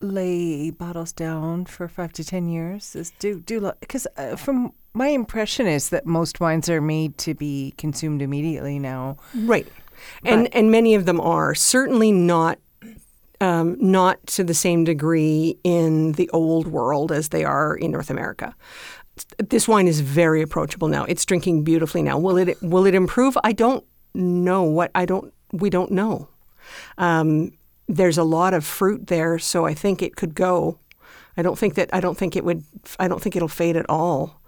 lay 0.00 0.70
bottles 0.70 1.12
down 1.12 1.66
for 1.66 1.88
five 1.88 2.12
to 2.14 2.24
10 2.24 2.48
years? 2.48 2.94
Is, 2.94 3.10
do, 3.18 3.40
do, 3.40 3.72
because 3.80 4.06
uh, 4.16 4.36
from 4.36 4.72
my 4.94 5.08
impression 5.08 5.66
is 5.66 5.90
that 5.90 6.06
most 6.06 6.40
wines 6.40 6.68
are 6.68 6.80
made 6.80 7.18
to 7.18 7.34
be 7.34 7.74
consumed 7.76 8.22
immediately 8.22 8.78
now. 8.78 9.16
Right. 9.34 9.66
And, 10.24 10.52
and 10.54 10.70
many 10.70 10.94
of 10.94 11.06
them 11.06 11.20
are. 11.20 11.54
Certainly 11.54 12.12
not 12.12 12.58
um, 13.40 13.76
not 13.80 14.26
to 14.26 14.42
the 14.42 14.54
same 14.54 14.82
degree 14.82 15.56
in 15.62 16.12
the 16.12 16.28
old 16.30 16.66
world 16.66 17.12
as 17.12 17.28
they 17.28 17.44
are 17.44 17.76
in 17.76 17.92
North 17.92 18.10
America 18.10 18.54
this 19.48 19.66
wine 19.66 19.88
is 19.88 20.00
very 20.00 20.42
approachable 20.42 20.88
now. 20.88 21.04
It's 21.04 21.24
drinking 21.24 21.64
beautifully 21.64 22.02
now. 22.02 22.18
Will 22.18 22.36
it 22.36 22.60
will 22.62 22.86
it 22.86 22.94
improve? 22.94 23.36
I 23.44 23.52
don't 23.52 23.84
know. 24.14 24.62
What 24.62 24.90
I 24.94 25.04
don't 25.04 25.32
we 25.52 25.70
don't 25.70 25.90
know. 25.90 26.28
Um, 26.98 27.52
there's 27.88 28.18
a 28.18 28.24
lot 28.24 28.54
of 28.54 28.64
fruit 28.64 29.06
there, 29.06 29.38
so 29.38 29.64
I 29.64 29.74
think 29.74 30.02
it 30.02 30.16
could 30.16 30.34
go. 30.34 30.78
I 31.36 31.42
don't 31.42 31.58
think 31.58 31.74
that 31.74 31.88
I 31.92 32.00
don't 32.00 32.18
think 32.18 32.36
it 32.36 32.44
would. 32.44 32.64
I 32.98 33.08
don't 33.08 33.22
think 33.22 33.36
it'll 33.36 33.48
fade 33.48 33.76
at 33.76 33.88
all. 33.88 34.40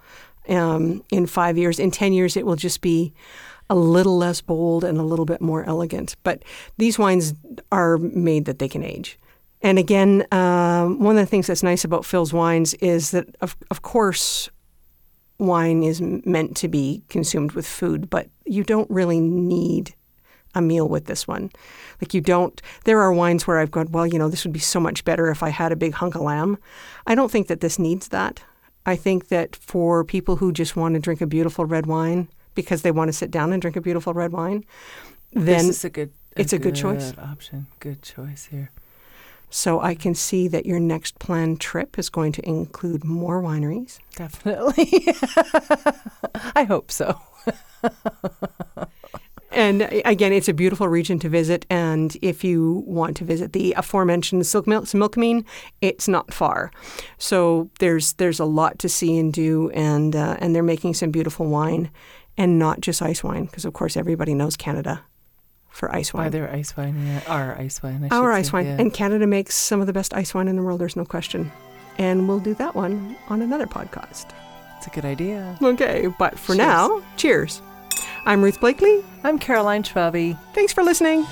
Um, 0.49 1.05
in 1.11 1.27
five 1.27 1.57
years, 1.57 1.79
in 1.79 1.91
ten 1.91 2.13
years, 2.13 2.37
it 2.37 2.45
will 2.45 2.57
just 2.57 2.81
be 2.81 3.13
a 3.69 3.75
little 3.75 4.19
less 4.19 4.41
bold 4.41 4.85
and 4.85 4.99
a 4.99 5.05
little 5.05 5.25
bit 5.25 5.41
more 5.41 5.65
elegant. 5.65 6.17
But 6.23 6.43
these 6.77 6.99
wines 6.99 7.35
are 7.71 7.99
made 7.99 8.45
that 8.47 8.59
they 8.59 8.69
can 8.69 8.83
age. 8.83 9.19
And 9.63 9.79
again, 9.79 10.27
um, 10.33 10.99
one 11.01 11.17
of 11.17 11.23
the 11.23 11.31
things 11.31 11.47
that's 11.47 11.63
nice 11.63 11.85
about 11.85 12.05
Phil's 12.05 12.33
wines 12.33 12.75
is 12.75 13.11
that, 13.11 13.37
of, 13.41 13.57
of 13.71 13.83
course, 13.83 14.51
wine 15.39 15.83
is 15.83 16.01
meant 16.01 16.57
to 16.57 16.69
be 16.69 17.05
consumed 17.09 17.53
with 17.53 17.67
food, 17.67 18.11
but 18.11 18.29
you 18.45 18.65
don't 18.65 18.91
really 18.91 19.21
need 19.21 19.95
a 20.55 20.63
meal 20.63 20.89
with 20.89 21.07
this 21.07 21.29
one. 21.29 21.51
Like 22.01 22.15
you 22.15 22.21
don't. 22.21 22.61
There 22.85 23.01
are 23.01 23.13
wines 23.13 23.47
where 23.47 23.59
I've 23.59 23.71
gone, 23.71 23.89
well, 23.91 24.07
you 24.07 24.19
know, 24.19 24.29
this 24.29 24.45
would 24.45 24.53
be 24.53 24.59
so 24.59 24.81
much 24.81 25.05
better 25.05 25.31
if 25.31 25.43
I 25.43 25.51
had 25.51 25.73
a 25.73 25.77
big 25.77 25.95
hunk 25.95 26.15
of 26.15 26.23
lamb. 26.23 26.59
I 27.07 27.15
don't 27.15 27.31
think 27.31 27.49
that 27.49 27.61
this 27.61 27.79
needs 27.79 28.09
that. 28.09 28.43
I 28.87 28.97
think 28.97 29.29
that 29.29 29.55
for 29.55 30.05
people 30.05 30.37
who 30.37 30.53
just 30.53 30.77
want 30.77 30.95
to 30.95 31.01
drink 31.01 31.21
a 31.21 31.27
beautiful 31.27 31.67
red 31.67 31.87
wine 31.87 32.29
because 32.55 32.83
they 32.83 32.91
want 32.91 33.09
to 33.09 33.13
sit 33.13 33.31
down 33.31 33.53
and 33.53 33.61
drink 33.61 33.77
a 33.77 33.81
beautiful 33.81 34.15
red 34.15 34.33
wine, 34.33 34.65
then 35.33 35.67
this 35.67 35.79
is 35.79 35.85
a 35.85 35.91
good. 35.91 36.13
A 36.37 36.41
it's 36.41 36.53
a 36.53 36.59
good, 36.59 36.75
good 36.75 36.77
choice. 36.77 37.13
Option. 37.19 37.67
Good 37.81 38.03
choice 38.03 38.47
here. 38.51 38.71
So 39.51 39.81
I 39.81 39.97
can 39.97 40.15
see 40.15 40.47
that 40.47 40.65
your 40.65 40.79
next 40.79 41.19
planned 41.19 41.61
trip 41.61 41.99
is 41.99 42.09
going 42.09 42.31
to 42.33 42.49
include 42.49 43.05
more 43.05 43.43
wineries. 43.43 43.99
Definitely. 44.15 45.09
I 46.55 46.63
hope 46.63 46.93
so. 46.93 47.21
and 49.53 49.83
again, 50.05 50.33
it's 50.33 50.49
a 50.49 50.55
beautiful 50.55 50.89
region 50.89 51.19
to 51.21 51.29
visit. 51.29 51.67
And 51.71 52.17
if 52.23 52.45
you 52.45 52.85
want 52.87 53.17
to 53.19 53.25
visit 53.25 53.53
the 53.53 53.73
aforementioned 53.75 54.47
Silk 54.47 54.67
Mil- 54.67 54.83
Similkameen, 54.83 55.45
it's 55.81 56.09
not 56.09 56.33
far. 56.33 56.71
So 57.19 57.71
there's 57.79 58.15
there's 58.15 58.41
a 58.41 58.45
lot 58.45 58.79
to 58.81 58.89
see 58.89 59.19
and 59.19 59.33
do, 59.33 59.71
and 59.71 60.15
uh, 60.15 60.37
and 60.39 60.55
they're 60.55 60.63
making 60.63 60.95
some 60.95 61.11
beautiful 61.11 61.47
wine, 61.47 61.91
and 62.37 62.59
not 62.59 62.81
just 62.81 63.03
ice 63.03 63.25
wine, 63.25 63.47
because 63.47 63.65
of 63.65 63.73
course 63.73 63.97
everybody 63.97 64.35
knows 64.35 64.57
Canada 64.57 65.05
for 65.71 65.93
ice 65.95 66.13
wine. 66.13 66.27
Are 66.27 66.31
there 66.31 66.53
ice 66.53 66.77
wine? 66.77 67.07
Yeah, 67.07 67.23
our 67.27 67.57
ice 67.59 67.83
wine. 67.83 68.09
Our 68.11 68.33
ice 68.33 68.49
say, 68.49 68.53
wine. 68.53 68.67
Yeah. 68.67 68.77
And 68.79 68.93
Canada 68.93 69.27
makes 69.27 69.55
some 69.55 69.81
of 69.81 69.87
the 69.87 69.93
best 69.93 70.15
ice 70.15 70.35
wine 70.35 70.49
in 70.49 70.57
the 70.57 70.63
world, 70.63 70.81
there's 70.81 70.97
no 70.97 71.05
question. 71.05 71.51
And 71.99 72.29
we'll 72.29 72.41
do 72.41 72.55
that 72.55 72.75
one 72.75 73.17
on 73.29 73.43
another 73.43 73.67
podcast. 73.67 74.33
It's 74.79 74.87
a 74.87 74.91
good 74.91 75.05
idea. 75.05 75.59
Okay, 75.63 76.07
but 76.19 76.39
for 76.39 76.55
cheers. 76.55 76.59
now, 76.59 77.03
cheers. 77.17 77.61
I'm 78.27 78.43
Ruth 78.43 78.61
Blakely. 78.61 79.03
I'm 79.25 79.39
Caroline 79.39 79.83
Schwabe. 79.83 80.39
Thanks 80.55 80.73
for 80.73 80.83
listening. 80.83 81.27